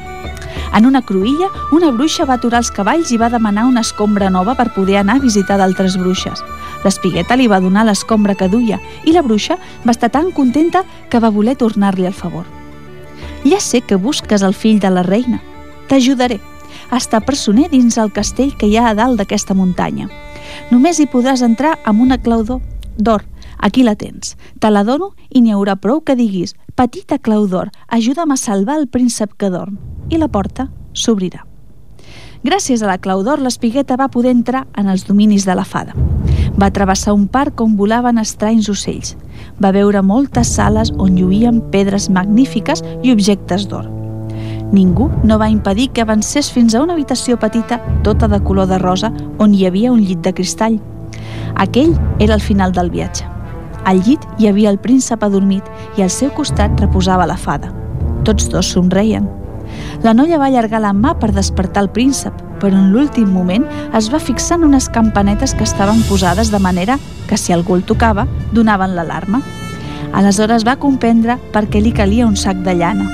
En 0.74 0.86
una 0.86 1.02
cruïlla, 1.02 1.50
una 1.74 1.90
bruixa 1.90 2.26
va 2.30 2.38
aturar 2.38 2.62
els 2.62 2.70
cavalls 2.70 3.10
i 3.10 3.18
va 3.18 3.30
demanar 3.32 3.66
una 3.66 3.82
escombra 3.82 4.30
nova 4.30 4.54
per 4.54 4.70
poder 4.74 5.00
anar 5.02 5.18
a 5.18 5.26
visitar 5.26 5.58
d'altres 5.58 5.98
bruixes. 5.98 6.42
L'espigueta 6.84 7.36
li 7.36 7.48
va 7.50 7.60
donar 7.60 7.84
l'escombra 7.86 8.36
que 8.38 8.48
duia 8.48 8.78
i 9.04 9.12
la 9.12 9.22
bruixa 9.22 9.58
va 9.84 9.94
estar 9.94 10.10
tan 10.14 10.30
contenta 10.32 10.84
que 11.10 11.20
va 11.20 11.32
voler 11.34 11.56
tornar-li 11.56 12.06
el 12.06 12.14
favor. 12.14 12.46
Ja 13.44 13.60
sé 13.60 13.80
que 13.80 13.96
busques 13.96 14.42
el 14.42 14.54
fill 14.54 14.80
de 14.80 14.90
la 14.90 15.02
reina. 15.02 15.40
T'ajudaré. 15.88 16.38
Està 16.92 17.20
presoner 17.24 17.68
dins 17.72 17.98
el 17.98 18.12
castell 18.12 18.54
que 18.56 18.68
hi 18.68 18.76
ha 18.76 18.88
a 18.90 18.94
dalt 18.94 19.18
d'aquesta 19.20 19.54
muntanya. 19.54 20.08
Només 20.70 21.00
hi 21.00 21.08
podràs 21.10 21.42
entrar 21.44 21.76
amb 21.84 22.02
una 22.02 22.18
clau 22.18 22.44
d'or. 22.44 23.24
Aquí 23.58 23.82
la 23.82 23.96
tens. 23.96 24.36
Te 24.60 24.70
la 24.70 24.84
dono 24.84 25.12
i 25.30 25.42
n'hi 25.42 25.52
haurà 25.52 25.76
prou 25.76 26.00
que 26.00 26.16
diguis 26.16 26.54
«Petita 26.78 27.18
clau 27.18 27.48
d'or, 27.50 27.72
ajuda'm 27.88 28.30
a 28.30 28.36
salvar 28.38 28.78
el 28.78 28.86
príncep 28.86 29.34
que 29.36 29.50
dorm» 29.50 29.78
i 30.10 30.16
la 30.16 30.28
porta 30.28 30.68
s'obrirà. 30.94 31.44
Gràcies 32.46 32.82
a 32.82 32.86
la 32.86 33.00
clau 33.02 33.24
d'or, 33.26 33.42
l'espigueta 33.42 33.96
va 33.98 34.12
poder 34.14 34.30
entrar 34.30 34.68
en 34.78 34.86
els 34.86 35.04
dominis 35.08 35.44
de 35.44 35.58
la 35.58 35.66
fada. 35.66 35.96
Va 36.58 36.72
travessar 36.74 37.14
un 37.14 37.28
parc 37.30 37.60
on 37.62 37.76
volaven 37.78 38.18
estranys 38.18 38.68
ocells. 38.72 39.14
Va 39.62 39.70
veure 39.74 40.02
moltes 40.02 40.50
sales 40.58 40.90
on 40.98 41.14
lluïen 41.14 41.60
pedres 41.70 42.08
magnífiques 42.10 42.82
i 43.02 43.12
objectes 43.14 43.68
d'or. 43.70 43.86
Ningú 44.72 45.06
no 45.24 45.38
va 45.38 45.48
impedir 45.48 45.88
que 45.94 46.02
avancés 46.02 46.50
fins 46.52 46.74
a 46.74 46.82
una 46.82 46.92
habitació 46.92 47.38
petita, 47.38 47.78
tota 48.04 48.28
de 48.28 48.40
color 48.44 48.66
de 48.68 48.78
rosa, 48.82 49.12
on 49.38 49.54
hi 49.54 49.64
havia 49.66 49.92
un 49.92 50.02
llit 50.02 50.20
de 50.26 50.34
cristall. 50.34 50.80
Aquell 51.54 51.94
era 52.18 52.34
el 52.34 52.44
final 52.44 52.74
del 52.74 52.90
viatge. 52.90 53.24
Al 53.86 54.02
llit 54.04 54.26
hi 54.38 54.50
havia 54.50 54.70
el 54.74 54.82
príncep 54.82 55.22
adormit 55.24 55.64
i 55.96 56.02
al 56.02 56.10
seu 56.10 56.34
costat 56.34 56.74
reposava 56.82 57.26
la 57.26 57.38
fada. 57.38 57.70
Tots 58.26 58.50
dos 58.52 58.74
somreien. 58.74 59.30
La 60.02 60.12
noia 60.12 60.38
va 60.38 60.50
allargar 60.50 60.82
la 60.82 60.92
mà 60.92 61.14
per 61.18 61.30
despertar 61.32 61.86
el 61.86 61.90
príncep, 61.94 62.34
però 62.60 62.76
en 62.76 62.90
l'últim 62.92 63.30
moment 63.32 63.64
es 63.96 64.10
va 64.12 64.20
fixar 64.22 64.58
en 64.58 64.68
unes 64.68 64.88
campanetes 64.88 65.54
que 65.54 65.64
estaven 65.64 66.02
posades 66.08 66.50
de 66.50 66.58
manera 66.58 66.98
que 67.28 67.36
si 67.36 67.52
algú 67.52 67.76
el 67.76 67.84
tocava, 67.84 68.26
donaven 68.52 68.96
l'alarma. 68.96 69.42
Aleshores 70.12 70.64
va 70.64 70.78
comprendre 70.80 71.38
per 71.52 71.66
què 71.68 71.82
li 71.82 71.92
calia 71.92 72.26
un 72.26 72.36
sac 72.36 72.62
de 72.64 72.74
llana. 72.74 73.08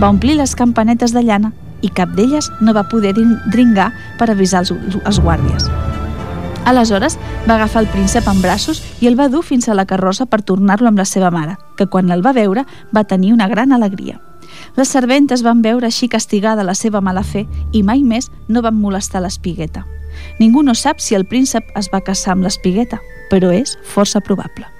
Va 0.00 0.10
omplir 0.10 0.38
les 0.38 0.54
campanetes 0.56 1.12
de 1.12 1.22
llana 1.22 1.52
i 1.82 1.90
cap 1.94 2.14
d'elles 2.16 2.50
no 2.60 2.74
va 2.74 2.88
poder 2.88 3.14
dringar 3.14 3.92
per 4.18 4.30
avisar 4.30 4.64
els, 4.64 4.72
els 5.04 5.20
guàrdies. 5.22 5.68
Aleshores 6.68 7.16
va 7.48 7.56
agafar 7.56 7.84
el 7.84 7.92
príncep 7.92 8.26
en 8.28 8.42
braços 8.44 8.82
i 9.00 9.08
el 9.08 9.16
va 9.16 9.30
dur 9.32 9.44
fins 9.44 9.68
a 9.68 9.76
la 9.76 9.86
carrossa 9.88 10.26
per 10.26 10.42
tornar-lo 10.42 10.90
amb 10.90 11.00
la 11.00 11.08
seva 11.08 11.30
mare, 11.32 11.56
que 11.76 11.86
quan 11.86 12.10
el 12.12 12.24
va 12.24 12.36
veure 12.36 12.66
va 12.92 13.06
tenir 13.08 13.32
una 13.32 13.48
gran 13.48 13.72
alegria. 13.72 14.20
Les 14.78 14.92
serventes 14.94 15.42
van 15.42 15.58
veure 15.58 15.88
així 15.88 16.06
castigada 16.06 16.62
la 16.62 16.76
seva 16.78 17.00
mala 17.02 17.24
fe 17.26 17.48
i 17.74 17.82
mai 17.82 18.04
més 18.06 18.30
no 18.46 18.62
van 18.62 18.78
molestar 18.78 19.24
l'espigueta. 19.24 19.82
Ningú 20.38 20.62
no 20.62 20.76
sap 20.78 21.02
si 21.02 21.18
el 21.18 21.26
príncep 21.26 21.74
es 21.74 21.90
va 21.90 22.04
casar 22.06 22.36
amb 22.36 22.46
l'espigueta, 22.46 23.02
però 23.28 23.50
és 23.50 23.74
força 23.82 24.22
probable. 24.22 24.77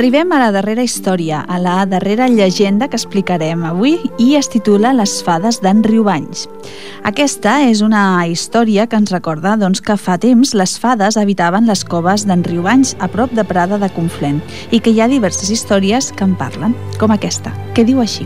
Arribem 0.00 0.30
a 0.32 0.38
la 0.40 0.48
darrera 0.48 0.80
història, 0.80 1.42
a 1.44 1.58
la 1.60 1.84
darrera 1.84 2.24
llegenda 2.32 2.86
que 2.88 2.96
explicarem 2.96 3.66
avui 3.68 3.98
i 4.16 4.30
es 4.38 4.46
titula 4.48 4.94
Les 4.96 5.18
fades 5.20 5.58
d'en 5.60 5.82
Riubanys. 5.84 6.46
Aquesta 7.04 7.58
és 7.68 7.82
una 7.84 8.24
història 8.24 8.86
que 8.88 8.96
ens 8.96 9.12
recorda 9.12 9.58
doncs, 9.60 9.82
que 9.84 9.98
fa 10.00 10.16
temps 10.16 10.54
les 10.56 10.78
fades 10.80 11.18
habitaven 11.20 11.68
les 11.68 11.84
coves 11.84 12.24
d'en 12.24 12.40
Riubanys 12.46 12.94
a 12.96 13.10
prop 13.12 13.34
de 13.36 13.44
Prada 13.44 13.76
de 13.76 13.90
Conflent 13.92 14.40
i 14.72 14.80
que 14.80 14.94
hi 14.94 15.02
ha 15.04 15.10
diverses 15.12 15.52
històries 15.52 16.08
que 16.16 16.24
en 16.24 16.32
parlen, 16.32 16.72
com 16.96 17.12
aquesta, 17.12 17.52
que 17.76 17.84
diu 17.84 18.00
així. 18.00 18.24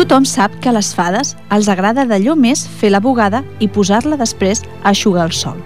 Tothom 0.00 0.24
sap 0.24 0.56
que 0.64 0.72
a 0.72 0.76
les 0.78 0.94
fades 0.96 1.36
els 1.52 1.68
agrada 1.68 2.08
d'allò 2.08 2.38
més 2.40 2.64
fer 2.80 2.94
la 2.96 3.04
bugada 3.04 3.44
i 3.60 3.68
posar-la 3.68 4.16
després 4.16 4.64
a 4.80 4.96
eixugar 4.96 5.28
el 5.28 5.36
sol. 5.36 5.60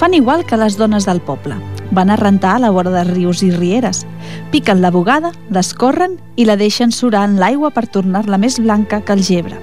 Fan 0.00 0.16
igual 0.16 0.48
que 0.48 0.56
les 0.56 0.80
dones 0.80 1.04
del 1.04 1.20
poble. 1.20 1.60
Van 1.92 2.08
a 2.08 2.16
rentar 2.16 2.56
a 2.56 2.58
la 2.58 2.70
vora 2.72 2.90
de 2.90 3.04
rius 3.04 3.42
i 3.44 3.50
rieres. 3.52 4.06
Piquen 4.50 4.80
la 4.80 4.90
bugada, 4.90 5.34
l'escorren 5.52 6.16
i 6.40 6.46
la 6.48 6.56
deixen 6.56 6.90
surar 6.90 7.26
en 7.28 7.36
l'aigua 7.36 7.68
per 7.70 7.84
tornar-la 7.86 8.38
més 8.40 8.56
blanca 8.58 9.02
que 9.04 9.12
el 9.12 9.20
gebre. 9.22 9.58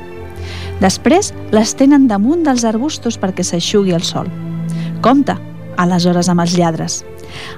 Després 0.80 1.34
les 1.52 1.74
tenen 1.76 2.06
damunt 2.08 2.46
dels 2.46 2.64
arbustos 2.70 3.18
perquè 3.18 3.44
s'eixugui 3.44 3.98
el 3.98 4.06
sol. 4.06 4.30
Compte, 5.02 5.34
aleshores 5.82 6.30
amb 6.30 6.46
els 6.46 6.54
lladres. 6.54 7.00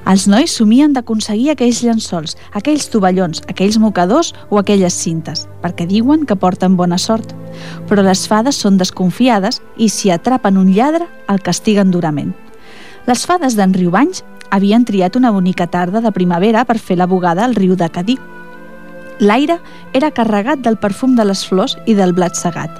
Els 0.07 0.27
nois 0.31 0.55
somien 0.55 0.93
d'aconseguir 0.95 1.51
aquells 1.51 1.81
llençols, 1.83 2.37
aquells 2.55 2.87
tovallons, 2.93 3.43
aquells 3.51 3.77
mocadors 3.79 4.31
o 4.49 4.59
aquelles 4.59 4.95
cintes, 4.95 5.47
perquè 5.61 5.87
diuen 5.87 6.25
que 6.25 6.39
porten 6.39 6.77
bona 6.79 6.99
sort. 7.01 7.35
Però 7.89 8.03
les 8.07 8.23
fades 8.27 8.55
són 8.55 8.79
desconfiades 8.79 9.59
i 9.77 9.89
si 9.89 10.11
atrapen 10.11 10.57
un 10.57 10.71
lladre, 10.75 11.07
el 11.27 11.43
castiguen 11.43 11.91
durament. 11.91 12.33
Les 13.07 13.25
fades 13.25 13.57
d'en 13.57 13.73
Riubanys 13.73 14.23
havien 14.51 14.85
triat 14.85 15.15
una 15.15 15.31
bonica 15.31 15.67
tarda 15.67 16.01
de 16.03 16.11
primavera 16.11 16.65
per 16.65 16.77
fer 16.77 16.99
la 16.99 17.07
bugada 17.07 17.45
al 17.45 17.55
riu 17.55 17.75
de 17.75 17.89
Cadí. 17.89 18.17
L'aire 19.21 19.59
era 19.93 20.11
carregat 20.11 20.61
del 20.65 20.77
perfum 20.77 21.15
de 21.15 21.25
les 21.25 21.45
flors 21.47 21.77
i 21.85 21.95
del 21.97 22.13
blat 22.13 22.35
segat. 22.35 22.71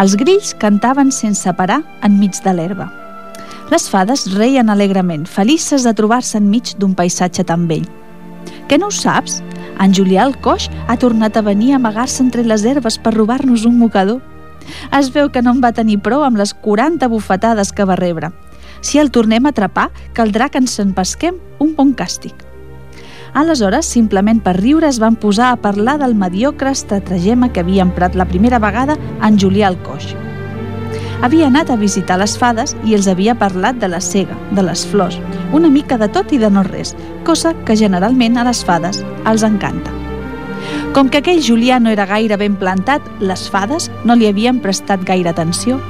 Els 0.00 0.16
grills 0.20 0.54
cantaven 0.60 1.12
sense 1.12 1.52
parar 1.56 1.82
enmig 2.02 2.40
de 2.44 2.54
l'herba. 2.56 2.90
Les 3.70 3.88
fades 3.88 4.26
reien 4.34 4.68
alegrement, 4.68 5.24
felices 5.26 5.84
de 5.84 5.92
trobar-se 5.96 6.38
enmig 6.40 6.74
d'un 6.78 6.94
paisatge 6.94 7.44
tan 7.48 7.68
vell. 7.68 7.86
Que 8.68 8.78
no 8.78 8.88
ho 8.88 8.94
saps? 8.94 9.40
En 9.80 9.94
Julià 9.96 10.24
el 10.26 10.36
coix 10.40 10.68
ha 10.88 10.96
tornat 11.00 11.36
a 11.36 11.44
venir 11.44 11.72
a 11.72 11.80
amagar-se 11.80 12.22
entre 12.22 12.44
les 12.44 12.64
herbes 12.64 12.98
per 12.98 13.14
robar-nos 13.14 13.64
un 13.68 13.78
mocador. 13.78 14.20
Es 14.96 15.10
veu 15.12 15.30
que 15.30 15.42
no 15.42 15.52
en 15.52 15.60
va 15.64 15.74
tenir 15.76 16.00
prou 16.04 16.24
amb 16.24 16.40
les 16.40 16.54
40 16.64 17.08
bufetades 17.12 17.72
que 17.72 17.84
va 17.84 18.00
rebre. 18.00 18.32
Si 18.84 18.98
el 19.00 19.08
tornem 19.10 19.46
a 19.46 19.54
atrapar, 19.54 19.88
caldrà 20.12 20.50
que 20.52 20.60
ens 20.60 20.76
en 20.82 20.90
pesquem 20.92 21.38
un 21.64 21.72
bon 21.72 21.94
càstig. 21.96 22.34
Aleshores, 23.34 23.88
simplement 23.88 24.42
per 24.44 24.58
riure, 24.58 24.86
es 24.92 25.00
van 25.00 25.16
posar 25.16 25.48
a 25.50 25.56
parlar 25.56 25.96
del 26.02 26.12
mediocre 26.14 26.70
estratagema 26.70 27.48
que 27.50 27.64
havia 27.64 27.82
emprat 27.82 28.14
la 28.14 28.28
primera 28.28 28.60
vegada 28.60 28.98
en 29.24 29.40
Julià 29.40 29.72
el 29.72 29.80
coix. 29.88 30.12
Havia 31.24 31.48
anat 31.48 31.72
a 31.72 31.78
visitar 31.80 32.18
les 32.20 32.36
fades 32.36 32.76
i 32.84 32.92
els 32.92 33.08
havia 33.08 33.34
parlat 33.40 33.80
de 33.80 33.88
la 33.88 34.02
cega, 34.04 34.36
de 34.52 34.62
les 34.68 34.84
flors, 34.86 35.16
una 35.56 35.72
mica 35.72 35.96
de 35.96 36.10
tot 36.12 36.36
i 36.36 36.38
de 36.38 36.52
no 36.52 36.62
res, 36.68 36.92
cosa 37.24 37.54
que 37.64 37.78
generalment 37.80 38.36
a 38.36 38.44
les 38.44 38.60
fades 38.68 39.00
els 39.24 39.48
encanta. 39.48 39.96
Com 40.92 41.08
que 41.08 41.24
aquell 41.24 41.40
Julià 41.42 41.80
no 41.80 41.88
era 41.88 42.04
gaire 42.06 42.36
ben 42.36 42.60
plantat, 42.60 43.02
les 43.18 43.48
fades 43.48 43.88
no 44.04 44.14
li 44.14 44.28
havien 44.28 44.60
prestat 44.60 45.08
gaire 45.08 45.32
atenció. 45.32 45.80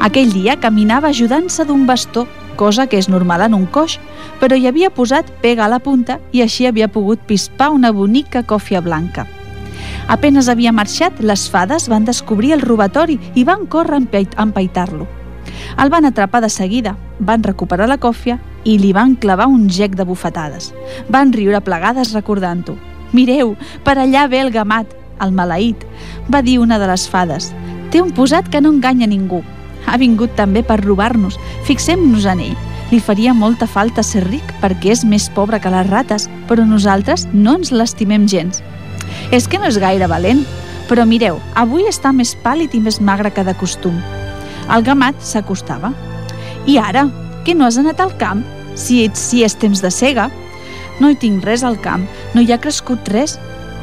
Aquell 0.00 0.32
dia 0.32 0.58
caminava 0.60 1.08
ajudant-se 1.08 1.64
d'un 1.64 1.86
bastó, 1.86 2.26
cosa 2.56 2.86
que 2.86 2.98
és 2.98 3.08
normal 3.08 3.42
en 3.46 3.54
un 3.54 3.66
coix, 3.66 3.98
però 4.40 4.56
hi 4.56 4.66
havia 4.68 4.90
posat 4.90 5.28
pega 5.42 5.66
a 5.66 5.72
la 5.72 5.80
punta 5.80 6.18
i 6.32 6.42
així 6.42 6.66
havia 6.66 6.88
pogut 6.88 7.20
pispar 7.26 7.70
una 7.74 7.92
bonica 7.92 8.42
còfia 8.42 8.80
blanca. 8.80 9.26
Apenes 10.08 10.48
havia 10.48 10.72
marxat, 10.72 11.18
les 11.20 11.48
fades 11.50 11.88
van 11.90 12.04
descobrir 12.06 12.52
el 12.54 12.62
robatori 12.62 13.18
i 13.34 13.44
van 13.44 13.66
córrer 13.66 13.98
a 13.98 14.42
empaitar-lo. 14.42 15.06
El 15.78 15.90
van 15.90 16.04
atrapar 16.04 16.40
de 16.42 16.48
seguida, 16.48 16.96
van 17.18 17.42
recuperar 17.42 17.88
la 17.88 17.98
còfia 17.98 18.38
i 18.64 18.78
li 18.78 18.92
van 18.92 19.16
clavar 19.16 19.46
un 19.46 19.68
gec 19.68 19.96
de 19.96 20.04
bufetades. 20.04 20.72
Van 21.08 21.32
riure 21.32 21.60
plegades 21.60 22.12
recordant-ho. 22.14 22.76
Mireu, 23.12 23.56
per 23.84 23.96
allà 23.98 24.26
ve 24.28 24.40
el 24.40 24.50
gamat, 24.54 24.94
el 25.22 25.32
maleït, 25.32 25.84
va 26.32 26.42
dir 26.42 26.58
una 26.58 26.78
de 26.78 26.88
les 26.90 27.08
fades. 27.08 27.52
Té 27.90 28.02
un 28.02 28.12
posat 28.12 28.48
que 28.50 28.60
no 28.60 28.72
enganya 28.74 29.06
ningú. 29.06 29.42
Ha 29.86 29.96
vingut 29.98 30.34
també 30.36 30.62
per 30.66 30.80
robar-nos. 30.82 31.38
Fixem-nos 31.66 32.26
en 32.26 32.42
ell. 32.50 32.56
Li 32.90 33.00
faria 33.02 33.34
molta 33.34 33.66
falta 33.66 34.04
ser 34.06 34.22
ric 34.28 34.52
perquè 34.62 34.92
és 34.94 35.02
més 35.04 35.26
pobre 35.34 35.58
que 35.58 35.72
les 35.72 35.88
rates, 35.90 36.28
però 36.46 36.66
nosaltres 36.66 37.26
no 37.32 37.56
ens 37.58 37.72
l'estimem 37.74 38.28
gens. 38.30 38.62
És 39.34 39.48
que 39.50 39.58
no 39.58 39.66
és 39.66 39.78
gaire 39.82 40.06
valent, 40.06 40.44
però 40.86 41.06
mireu, 41.06 41.40
avui 41.58 41.88
està 41.90 42.12
més 42.14 42.36
pàl·lid 42.44 42.76
i 42.78 42.82
més 42.82 43.00
magre 43.02 43.32
que 43.34 43.44
de 43.46 43.54
costum. 43.58 43.96
El 44.70 44.86
gamat 44.86 45.18
s'acostava. 45.22 45.92
I 46.66 46.78
ara, 46.78 47.08
que 47.44 47.54
no 47.54 47.66
has 47.66 47.78
anat 47.78 48.00
al 48.02 48.14
camp? 48.18 48.44
Si, 48.74 49.02
ets, 49.04 49.20
si 49.30 49.42
és 49.46 49.54
temps 49.58 49.82
de 49.82 49.90
cega. 49.90 50.28
No 51.00 51.10
hi 51.10 51.18
tinc 51.18 51.44
res 51.44 51.64
al 51.66 51.78
camp, 51.82 52.06
no 52.34 52.42
hi 52.42 52.52
ha 52.52 52.60
crescut 52.62 53.08
res. 53.10 53.36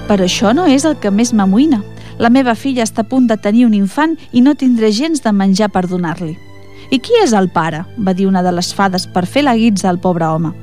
Però 0.07 0.23
això 0.27 0.51
no 0.55 0.67
és 0.67 0.83
el 0.87 0.97
que 0.99 1.11
més 1.11 1.31
m'amoïna. 1.35 1.79
La 2.17 2.29
meva 2.29 2.53
filla 2.55 2.83
està 2.85 3.01
a 3.01 3.09
punt 3.09 3.27
de 3.27 3.37
tenir 3.37 3.65
un 3.65 3.73
infant 3.73 4.17
i 4.31 4.41
no 4.41 4.55
tindré 4.55 4.91
gens 4.91 5.23
de 5.23 5.31
menjar 5.33 5.69
per 5.73 5.87
donar-li. 5.87 6.35
I 6.93 6.99
qui 6.99 7.15
és 7.23 7.33
el 7.33 7.49
pare? 7.49 7.85
va 7.97 8.13
dir 8.13 8.27
una 8.27 8.43
de 8.43 8.51
les 8.51 8.73
fades 8.73 9.07
per 9.07 9.25
fer 9.25 9.43
la 9.43 9.55
guitza 9.57 9.89
al 9.89 9.99
pobre 9.99 10.27
home. 10.27 10.53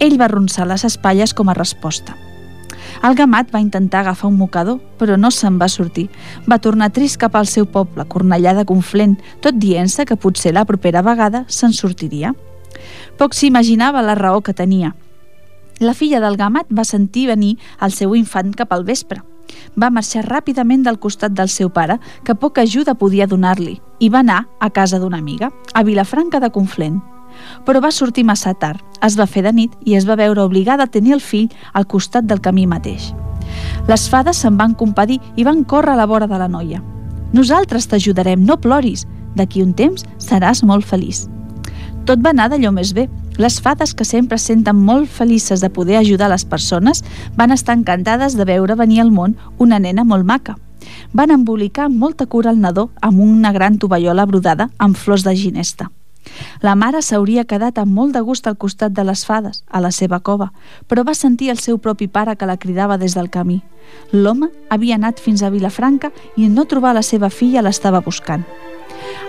Ell 0.00 0.18
va 0.20 0.28
arronsar 0.28 0.68
les 0.70 0.84
espatlles 0.84 1.34
com 1.34 1.48
a 1.48 1.56
resposta. 1.58 2.14
El 3.02 3.16
gamat 3.18 3.50
va 3.52 3.60
intentar 3.60 4.00
agafar 4.00 4.30
un 4.30 4.38
mocador, 4.38 4.78
però 4.98 5.16
no 5.18 5.30
se'n 5.34 5.58
va 5.58 5.68
sortir. 5.68 6.06
Va 6.48 6.60
tornar 6.62 6.92
trist 6.92 7.18
cap 7.20 7.34
al 7.34 7.50
seu 7.50 7.66
poble, 7.66 8.06
Cornellà 8.06 8.54
de 8.54 8.64
Conflent, 8.64 9.18
tot 9.40 9.58
dient-se 9.58 10.06
que 10.06 10.16
potser 10.16 10.54
la 10.54 10.64
propera 10.64 11.02
vegada 11.02 11.44
se'n 11.48 11.74
sortiria. 11.74 12.34
Poc 13.18 13.34
s'imaginava 13.34 14.02
la 14.02 14.14
raó 14.14 14.40
que 14.42 14.54
tenia. 14.54 14.94
La 15.80 15.94
filla 15.94 16.20
del 16.22 16.38
gamat 16.38 16.70
va 16.70 16.86
sentir 16.86 17.26
venir 17.26 17.56
el 17.82 17.92
seu 17.92 18.14
infant 18.14 18.54
cap 18.54 18.72
al 18.72 18.84
vespre. 18.84 19.22
Va 19.80 19.90
marxar 19.90 20.24
ràpidament 20.26 20.84
del 20.84 20.98
costat 20.98 21.32
del 21.32 21.48
seu 21.48 21.70
pare, 21.70 21.98
que 22.24 22.34
poca 22.34 22.62
ajuda 22.62 22.94
podia 22.94 23.26
donar-li, 23.26 23.80
i 23.98 24.08
va 24.08 24.20
anar 24.20 24.46
a 24.60 24.70
casa 24.70 24.98
d'una 24.98 25.18
amiga, 25.18 25.50
a 25.74 25.82
Vilafranca 25.82 26.40
de 26.40 26.50
Conflent. 26.50 27.00
Però 27.66 27.80
va 27.82 27.90
sortir 27.90 28.24
massa 28.24 28.54
tard, 28.54 28.80
es 29.02 29.18
va 29.18 29.26
fer 29.26 29.42
de 29.42 29.52
nit 29.52 29.72
i 29.84 29.96
es 29.98 30.06
va 30.08 30.16
veure 30.16 30.42
obligada 30.42 30.84
a 30.84 30.90
tenir 30.90 31.14
el 31.16 31.20
fill 31.20 31.50
al 31.72 31.86
costat 31.86 32.24
del 32.24 32.40
camí 32.40 32.66
mateix. 32.66 33.12
Les 33.88 34.08
fades 34.08 34.38
se'n 34.40 34.56
van 34.56 34.74
compadir 34.74 35.20
i 35.36 35.44
van 35.44 35.64
córrer 35.64 35.94
a 35.94 36.00
la 36.00 36.06
vora 36.06 36.28
de 36.30 36.38
la 36.38 36.48
noia. 36.48 36.80
Nosaltres 37.34 37.88
t'ajudarem, 37.90 38.44
no 38.46 38.56
ploris. 38.60 39.06
D'aquí 39.34 39.62
un 39.64 39.72
temps 39.74 40.04
seràs 40.22 40.62
molt 40.62 40.86
feliç. 40.86 41.24
Tot 42.06 42.20
va 42.22 42.30
anar 42.30 42.46
d'allò 42.52 42.70
més 42.70 42.92
bé. 42.94 43.08
Les 43.36 43.60
fades, 43.60 43.94
que 43.94 44.04
sempre 44.04 44.38
senten 44.38 44.76
molt 44.76 45.10
felices 45.10 45.60
de 45.60 45.70
poder 45.70 45.96
ajudar 45.98 46.28
les 46.30 46.44
persones, 46.44 47.02
van 47.36 47.50
estar 47.50 47.74
encantades 47.74 48.36
de 48.38 48.44
veure 48.44 48.76
venir 48.78 49.00
al 49.02 49.10
món 49.10 49.34
una 49.58 49.80
nena 49.80 50.04
molt 50.04 50.24
maca. 50.24 50.56
Van 51.12 51.32
embolicar 51.34 51.88
amb 51.88 51.98
molta 51.98 52.26
cura 52.26 52.50
el 52.50 52.60
nadó 52.60 52.90
amb 53.00 53.20
una 53.20 53.52
gran 53.52 53.78
tovallola 53.78 54.26
brodada 54.26 54.70
amb 54.78 54.96
flors 54.96 55.24
de 55.24 55.34
ginesta. 55.34 55.90
La 56.62 56.74
mare 56.74 57.02
s'hauria 57.02 57.44
quedat 57.44 57.78
amb 57.78 57.92
molt 57.92 58.14
de 58.14 58.22
gust 58.24 58.46
al 58.46 58.56
costat 58.56 58.92
de 58.92 59.04
les 59.04 59.24
fades, 59.26 59.64
a 59.68 59.80
la 59.80 59.90
seva 59.90 60.20
cova, 60.20 60.52
però 60.88 61.04
va 61.04 61.14
sentir 61.14 61.50
el 61.50 61.58
seu 61.58 61.78
propi 61.78 62.08
pare 62.08 62.36
que 62.36 62.46
la 62.46 62.56
cridava 62.56 62.98
des 62.98 63.14
del 63.14 63.30
camí. 63.30 63.62
L'home 64.12 64.48
havia 64.70 64.94
anat 64.94 65.20
fins 65.20 65.42
a 65.42 65.50
Vilafranca 65.50 66.12
i 66.36 66.46
en 66.46 66.54
no 66.54 66.64
trobar 66.64 66.94
la 66.94 67.02
seva 67.02 67.30
filla 67.30 67.62
l'estava 67.62 68.00
buscant. 68.00 68.46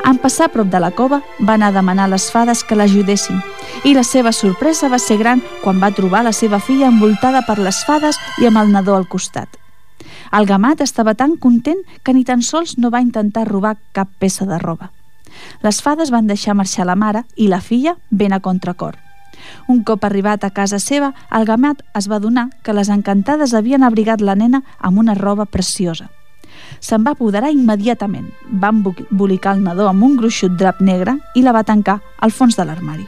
En 0.05 0.19
passar 0.21 0.47
a 0.47 0.53
prop 0.53 0.69
de 0.69 0.79
la 0.79 0.91
cova, 0.91 1.21
va 1.39 1.55
anar 1.55 1.71
a 1.71 1.77
demanar 1.79 2.05
a 2.05 2.13
les 2.13 2.29
fades 2.31 2.63
que 2.63 2.77
l'ajudessin 2.77 3.41
i 3.83 3.93
la 3.93 4.03
seva 4.03 4.31
sorpresa 4.31 4.89
va 4.89 4.99
ser 5.01 5.17
gran 5.17 5.41
quan 5.63 5.81
va 5.81 5.91
trobar 5.91 6.23
la 6.23 6.33
seva 6.33 6.59
filla 6.59 6.89
envoltada 6.91 7.41
per 7.47 7.57
les 7.59 7.83
fades 7.86 8.19
i 8.41 8.49
amb 8.49 8.61
el 8.61 8.71
nadó 8.71 8.95
al 8.95 9.07
costat. 9.09 9.49
El 10.31 10.45
gamat 10.45 10.81
estava 10.81 11.13
tan 11.15 11.38
content 11.38 11.81
que 12.03 12.13
ni 12.13 12.23
tan 12.25 12.41
sols 12.41 12.77
no 12.77 12.91
va 12.91 13.01
intentar 13.01 13.47
robar 13.47 13.77
cap 13.93 14.09
peça 14.19 14.45
de 14.45 14.59
roba. 14.59 14.91
Les 15.61 15.81
fades 15.81 16.11
van 16.11 16.27
deixar 16.27 16.55
marxar 16.55 16.86
la 16.86 16.95
mare 16.95 17.25
i 17.36 17.47
la 17.47 17.61
filla 17.61 17.95
ben 18.09 18.33
a 18.33 18.39
contracor. 18.39 18.97
Un 19.67 19.83
cop 19.83 20.03
arribat 20.05 20.43
a 20.43 20.51
casa 20.51 20.79
seva, 20.79 21.13
el 21.31 21.45
gamat 21.45 21.81
es 21.97 22.09
va 22.11 22.19
donar 22.19 22.49
que 22.63 22.73
les 22.73 22.89
encantades 22.89 23.53
havien 23.53 23.83
abrigat 23.83 24.21
la 24.21 24.36
nena 24.36 24.63
amb 24.79 24.99
una 24.99 25.15
roba 25.15 25.45
preciosa. 25.45 26.09
Se'n 26.86 27.01
va 27.05 27.15
apoderar 27.15 27.49
immediatament, 27.49 28.27
va 28.61 28.69
embolicar 28.69 29.55
el 29.55 29.63
nadó 29.65 29.88
amb 29.89 30.03
un 30.05 30.17
gruixut 30.19 30.53
drap 30.59 30.83
negre 30.86 31.15
i 31.33 31.41
la 31.41 31.53
va 31.55 31.63
tancar 31.65 31.95
al 32.21 32.33
fons 32.36 32.57
de 32.59 32.65
l'armari. 32.67 33.07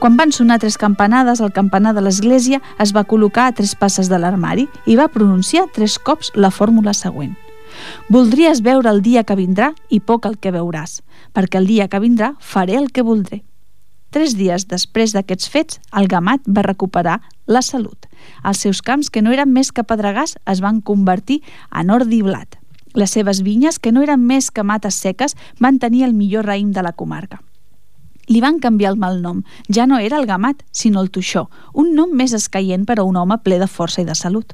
Quan 0.00 0.14
van 0.16 0.30
sonar 0.32 0.60
tres 0.62 0.78
campanades, 0.80 1.42
el 1.44 1.52
campanar 1.52 1.92
de 1.92 2.04
l'església 2.06 2.62
es 2.80 2.94
va 2.96 3.04
col·locar 3.04 3.48
a 3.48 3.54
tres 3.58 3.74
passes 3.76 4.08
de 4.08 4.16
l'armari 4.22 4.68
i 4.86 4.96
va 4.96 5.10
pronunciar 5.12 5.66
tres 5.74 5.98
cops 5.98 6.30
la 6.34 6.52
fórmula 6.54 6.94
següent. 6.94 7.34
Voldries 8.08 8.62
veure 8.64 8.88
el 8.88 9.02
dia 9.02 9.24
que 9.26 9.36
vindrà 9.36 9.74
i 9.90 9.98
poc 10.00 10.24
el 10.30 10.38
que 10.38 10.54
veuràs, 10.54 11.02
perquè 11.36 11.60
el 11.60 11.68
dia 11.68 11.88
que 11.92 12.00
vindrà 12.00 12.30
faré 12.40 12.78
el 12.78 12.88
que 12.90 13.04
voldré. 13.04 13.42
Tres 14.14 14.32
dies 14.38 14.64
després 14.70 15.12
d'aquests 15.12 15.50
fets, 15.52 15.80
el 15.92 16.08
gamat 16.08 16.46
va 16.48 16.64
recuperar 16.64 17.18
la 17.46 17.60
salut. 17.60 18.08
Els 18.48 18.64
seus 18.64 18.80
camps, 18.80 19.10
que 19.12 19.20
no 19.20 19.34
eren 19.34 19.52
més 19.52 19.74
que 19.76 19.84
pedregars, 19.84 20.38
es 20.48 20.64
van 20.64 20.80
convertir 20.80 21.42
en 21.68 21.92
ordi 21.92 22.22
blat. 22.24 22.56
Les 22.94 23.10
seves 23.10 23.42
vinyes, 23.42 23.78
que 23.78 23.92
no 23.92 24.02
eren 24.02 24.24
més 24.24 24.50
que 24.50 24.64
mates 24.64 24.94
seques, 24.94 25.36
van 25.60 25.78
tenir 25.78 26.04
el 26.04 26.14
millor 26.14 26.46
raïm 26.46 26.72
de 26.72 26.82
la 26.82 26.92
comarca. 26.92 27.40
Li 28.28 28.42
van 28.44 28.58
canviar 28.60 28.92
el 28.92 28.98
malnom. 29.00 29.40
Ja 29.72 29.86
no 29.88 29.98
era 29.98 30.18
el 30.18 30.26
gamat, 30.28 30.60
sinó 30.70 31.00
el 31.00 31.10
toixó, 31.10 31.46
un 31.72 31.94
nom 31.96 32.12
més 32.12 32.34
escaient 32.36 32.84
per 32.84 32.98
a 33.00 33.06
un 33.08 33.16
home 33.16 33.38
ple 33.44 33.56
de 33.58 33.66
força 33.66 34.02
i 34.02 34.04
de 34.04 34.14
salut. 34.14 34.52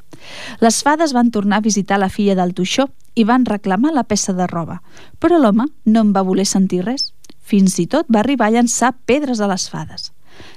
Les 0.62 0.78
fades 0.87 1.12
van 1.12 1.32
tornar 1.35 1.59
a 1.59 1.66
visitar 1.66 1.99
la 1.99 2.09
filla 2.09 2.37
del 2.39 2.55
toixó 2.55 2.87
i 3.14 3.24
van 3.26 3.47
reclamar 3.47 3.93
la 3.93 4.07
peça 4.07 4.32
de 4.32 4.47
roba, 4.47 4.80
però 5.18 5.41
l'home 5.43 5.66
no 5.85 6.07
en 6.07 6.14
va 6.14 6.22
voler 6.22 6.47
sentir 6.47 6.85
res. 6.87 7.11
Fins 7.43 7.78
i 7.82 7.89
tot 7.91 8.07
va 8.09 8.22
arribar 8.22 8.47
a 8.47 8.55
llançar 8.55 8.95
pedres 9.07 9.43
a 9.43 9.51
les 9.51 9.66
fades. 9.68 10.12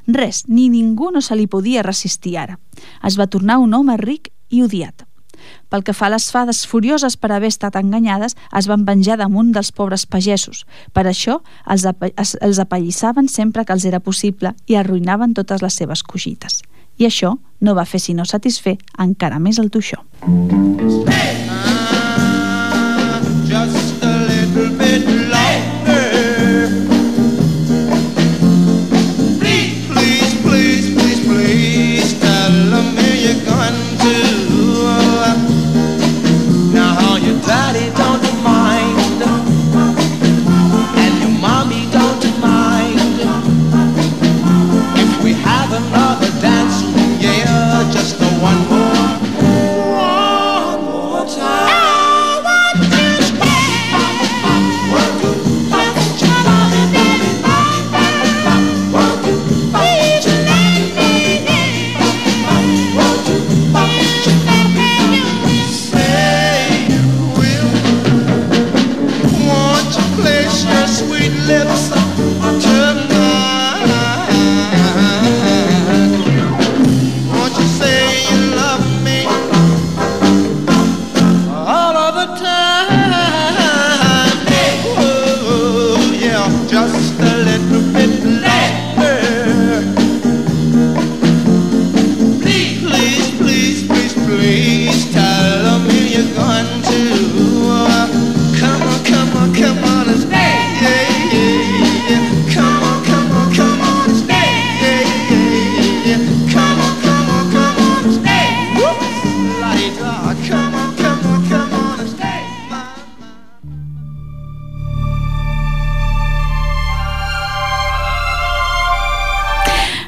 Res, 0.07 0.45
ni 0.47 0.69
ningú 0.69 1.09
no 1.11 1.21
se 1.21 1.35
li 1.35 1.47
podia 1.47 1.83
resistir 1.83 2.37
ara. 2.37 2.59
Es 3.03 3.17
va 3.17 3.27
tornar 3.27 3.57
un 3.57 3.73
home 3.73 3.97
ric 3.97 4.31
i 4.49 4.61
odiat. 4.61 5.06
Pel 5.69 5.83
que 5.83 5.93
fa 5.93 6.07
a 6.07 6.13
les 6.15 6.29
fades 6.31 6.63
furioses 6.67 7.17
per 7.17 7.31
haver 7.31 7.51
estat 7.51 7.75
enganyades, 7.79 8.37
es 8.55 8.67
van 8.67 8.85
venjar 8.85 9.19
damunt 9.21 9.51
dels 9.55 9.71
pobres 9.71 10.05
pagesos. 10.05 10.65
Per 10.93 11.05
això 11.07 11.41
els, 11.65 11.85
apa 11.85 12.11
els 12.15 12.59
apallissaven 12.59 13.27
sempre 13.27 13.65
que 13.65 13.73
els 13.73 13.85
era 13.85 13.99
possible 13.99 14.53
i 14.67 14.75
arruïnaven 14.75 15.33
totes 15.37 15.61
les 15.61 15.73
seves 15.73 16.03
cogites. 16.03 16.61
I 16.97 17.05
això 17.05 17.35
no 17.61 17.75
va 17.77 17.85
fer 17.85 18.01
sinó 18.01 18.25
satisfer 18.25 18.77
encara 18.97 19.39
més 19.39 19.59
el 19.59 19.69
toixó. 19.69 20.01
just 20.25 21.66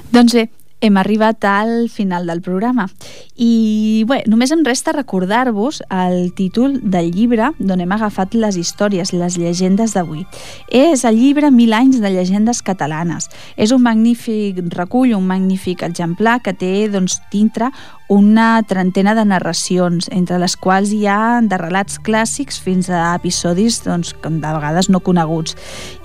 Doncs 0.09 0.33
bé, 0.33 0.47
hem 0.81 0.97
arribat 0.97 1.43
al 1.45 1.89
final 1.89 2.25
del 2.25 2.39
programa 2.41 2.87
i 3.35 4.05
bé, 4.07 4.23
només 4.31 4.49
em 4.55 4.63
resta 4.65 4.93
recordar-vos 4.95 5.81
el 5.91 6.31
títol 6.33 6.79
del 6.81 7.11
llibre 7.13 7.51
d'on 7.59 7.83
hem 7.83 7.93
agafat 7.93 8.33
les 8.33 8.57
històries, 8.57 9.11
les 9.13 9.37
llegendes 9.37 9.93
d'avui. 9.93 10.23
És 10.71 11.03
el 11.05 11.19
llibre 11.19 11.51
Mil 11.51 11.75
anys 11.77 11.99
de 12.01 12.09
llegendes 12.09 12.63
catalanes. 12.65 13.29
És 13.55 13.69
un 13.75 13.83
magnífic 13.83 14.63
recull, 14.73 15.13
un 15.13 15.27
magnífic 15.27 15.83
exemplar 15.85 16.39
que 16.41 16.55
té 16.57 16.73
doncs, 16.89 17.19
dintre 17.31 17.69
una 18.09 18.63
trentena 18.63 19.13
de 19.13 19.23
narracions, 19.23 20.09
entre 20.11 20.39
les 20.41 20.55
quals 20.57 20.89
hi 20.89 21.03
ha 21.05 21.39
de 21.45 21.57
relats 21.61 21.99
clàssics 22.01 22.57
fins 22.59 22.89
a 22.89 23.13
episodis 23.13 23.83
doncs, 23.85 24.15
com 24.17 24.39
de 24.41 24.53
vegades 24.55 24.89
no 24.89 24.99
coneguts 25.05 25.53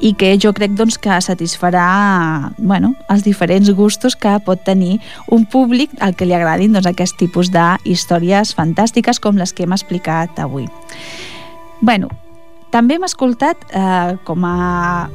i 0.05 0.13
que 0.13 0.35
jo 0.37 0.53
crec 0.53 0.77
doncs, 0.77 0.99
que 1.01 1.17
satisfarà 1.25 2.53
bueno, 2.59 2.93
els 3.09 3.25
diferents 3.25 3.71
gustos 3.73 4.19
que 4.21 4.37
pot 4.45 4.61
tenir 4.69 4.99
un 5.33 5.47
públic 5.49 5.95
al 6.05 6.13
que 6.15 6.29
li 6.29 6.37
agradin 6.37 6.77
doncs, 6.77 6.91
aquest 6.93 7.17
tipus 7.17 7.49
de 7.51 7.65
històries 7.89 8.53
fantàstiques 8.55 9.19
com 9.19 9.41
les 9.41 9.57
que 9.57 9.65
hem 9.65 9.73
explicat 9.73 10.37
avui. 10.45 10.69
Bueno, 11.81 12.11
també 12.69 12.99
hem 12.99 13.07
escoltat 13.09 13.65
eh, 13.73 14.19
com 14.29 14.45
a 14.45 15.09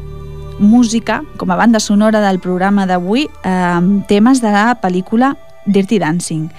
música, 0.59 1.21
com 1.37 1.53
a 1.53 1.55
banda 1.55 1.79
sonora 1.79 2.19
del 2.25 2.41
programa 2.41 2.87
d'avui, 2.89 3.27
eh, 3.45 4.01
temes 4.09 4.41
de 4.41 4.55
la 4.57 4.73
pel·lícula 4.81 5.35
Dirty 5.69 5.99
Dancing. 5.99 6.49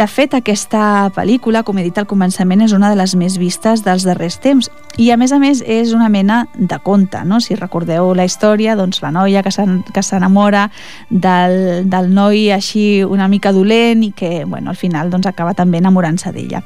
De 0.00 0.06
fet, 0.08 0.32
aquesta 0.32 1.10
pel·lícula, 1.12 1.60
com 1.66 1.76
he 1.76 1.82
dit 1.84 1.98
al 2.00 2.06
començament, 2.08 2.62
és 2.64 2.72
una 2.72 2.88
de 2.88 2.96
les 2.96 3.12
més 3.20 3.34
vistes 3.36 3.82
dels 3.84 4.06
darrers 4.06 4.38
temps 4.40 4.70
i, 4.96 5.10
a 5.12 5.16
més 5.20 5.32
a 5.34 5.38
més, 5.42 5.60
és 5.66 5.92
una 5.92 6.08
mena 6.08 6.46
de 6.56 6.78
conte, 6.80 7.20
no? 7.28 7.40
Si 7.44 7.54
recordeu 7.58 8.14
la 8.16 8.24
història, 8.24 8.76
doncs 8.78 9.02
la 9.02 9.10
noia 9.12 9.42
que 9.44 9.50
s'en- 9.52 9.82
que 9.92 10.02
s'enamora 10.02 10.70
del, 11.10 11.90
del 11.90 12.14
noi 12.14 12.48
així 12.54 13.02
una 13.04 13.28
mica 13.28 13.52
dolent 13.52 14.02
i 14.06 14.12
que, 14.12 14.44
bueno, 14.46 14.70
al 14.70 14.76
final 14.76 15.10
doncs, 15.10 15.26
acaba 15.26 15.52
també 15.54 15.78
enamorant-se 15.82 16.32
d'ella. 16.32 16.62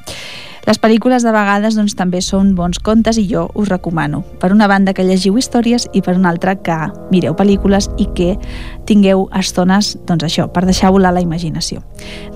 Les 0.64 0.78
pel·lícules 0.80 1.20
de 1.20 1.28
vegades 1.28 1.74
doncs, 1.76 1.92
també 1.92 2.24
són 2.24 2.54
bons 2.56 2.78
contes 2.80 3.20
i 3.20 3.28
jo 3.28 3.52
us 3.52 3.68
recomano. 3.68 4.24
Per 4.40 4.48
una 4.54 4.64
banda 4.70 4.94
que 4.96 5.04
llegiu 5.04 5.36
històries 5.36 5.84
i 5.92 6.00
per 6.00 6.16
una 6.16 6.30
altra 6.32 6.54
que 6.56 6.88
mireu 7.10 7.34
pel·lícules 7.36 7.90
i 8.00 8.06
que 8.16 8.38
tingueu 8.88 9.28
estones, 9.36 9.98
doncs 10.08 10.24
això, 10.24 10.48
per 10.48 10.64
deixar 10.64 10.88
volar 10.94 11.12
la 11.12 11.20
imaginació. 11.20 11.82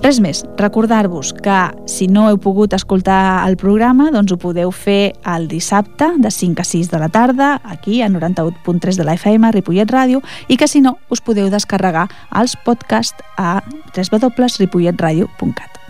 Res 0.03 0.19
més, 0.21 0.45
recordar-vos 0.61 1.33
que 1.41 1.73
si 1.89 2.05
no 2.07 2.29
heu 2.29 2.37
pogut 2.37 2.73
escoltar 2.77 3.41
el 3.49 3.57
programa, 3.57 4.11
doncs 4.13 4.31
ho 4.31 4.37
podeu 4.37 4.71
fer 4.71 5.13
el 5.25 5.47
dissabte 5.49 6.13
de 6.21 6.29
5 6.29 6.61
a 6.61 6.65
6 6.69 6.91
de 6.93 6.99
la 7.01 7.09
tarda, 7.09 7.59
aquí 7.63 8.03
a 8.05 8.09
91.3 8.13 8.95
de 8.95 9.03
la 9.09 9.17
FM, 9.17 9.51
Ripollet 9.57 9.89
Ràdio, 9.89 10.21
i 10.47 10.57
que 10.57 10.67
si 10.69 10.81
no, 10.85 10.99
us 11.09 11.21
podeu 11.25 11.49
descarregar 11.49 12.05
els 12.37 12.53
podcasts 12.61 13.17
a 13.41 13.63
www.ripolletradio.cat. 13.97 15.81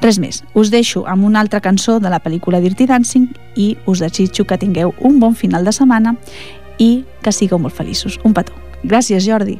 Res 0.00 0.20
més, 0.22 0.44
us 0.54 0.70
deixo 0.70 1.02
amb 1.10 1.24
una 1.26 1.40
altra 1.42 1.60
cançó 1.60 1.98
de 1.98 2.10
la 2.10 2.20
pel·lícula 2.22 2.60
Dirty 2.62 2.86
Dancing 2.86 3.26
i 3.58 3.72
us 3.90 3.98
desitjo 4.04 4.46
que 4.46 4.58
tingueu 4.58 4.94
un 5.02 5.18
bon 5.18 5.34
final 5.34 5.66
de 5.66 5.74
setmana 5.74 6.14
i 6.78 7.04
que 7.22 7.34
sigueu 7.34 7.58
molt 7.58 7.74
feliços. 7.74 8.20
Un 8.22 8.34
petó. 8.34 8.54
Gràcies, 8.84 9.26
Jordi. 9.26 9.58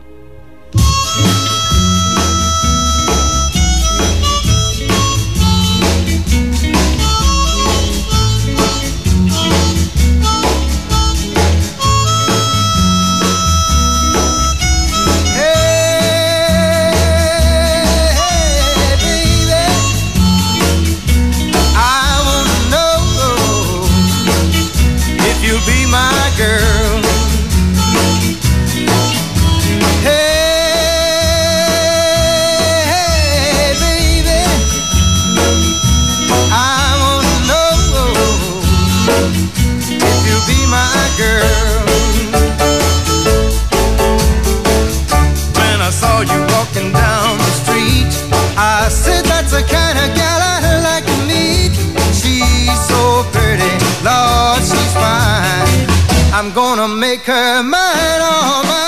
I'm 56.40 56.52
gonna 56.52 56.86
make 56.86 57.22
her 57.22 57.62
mine, 57.64 58.20
all 58.22 58.62
mine. 58.62 58.87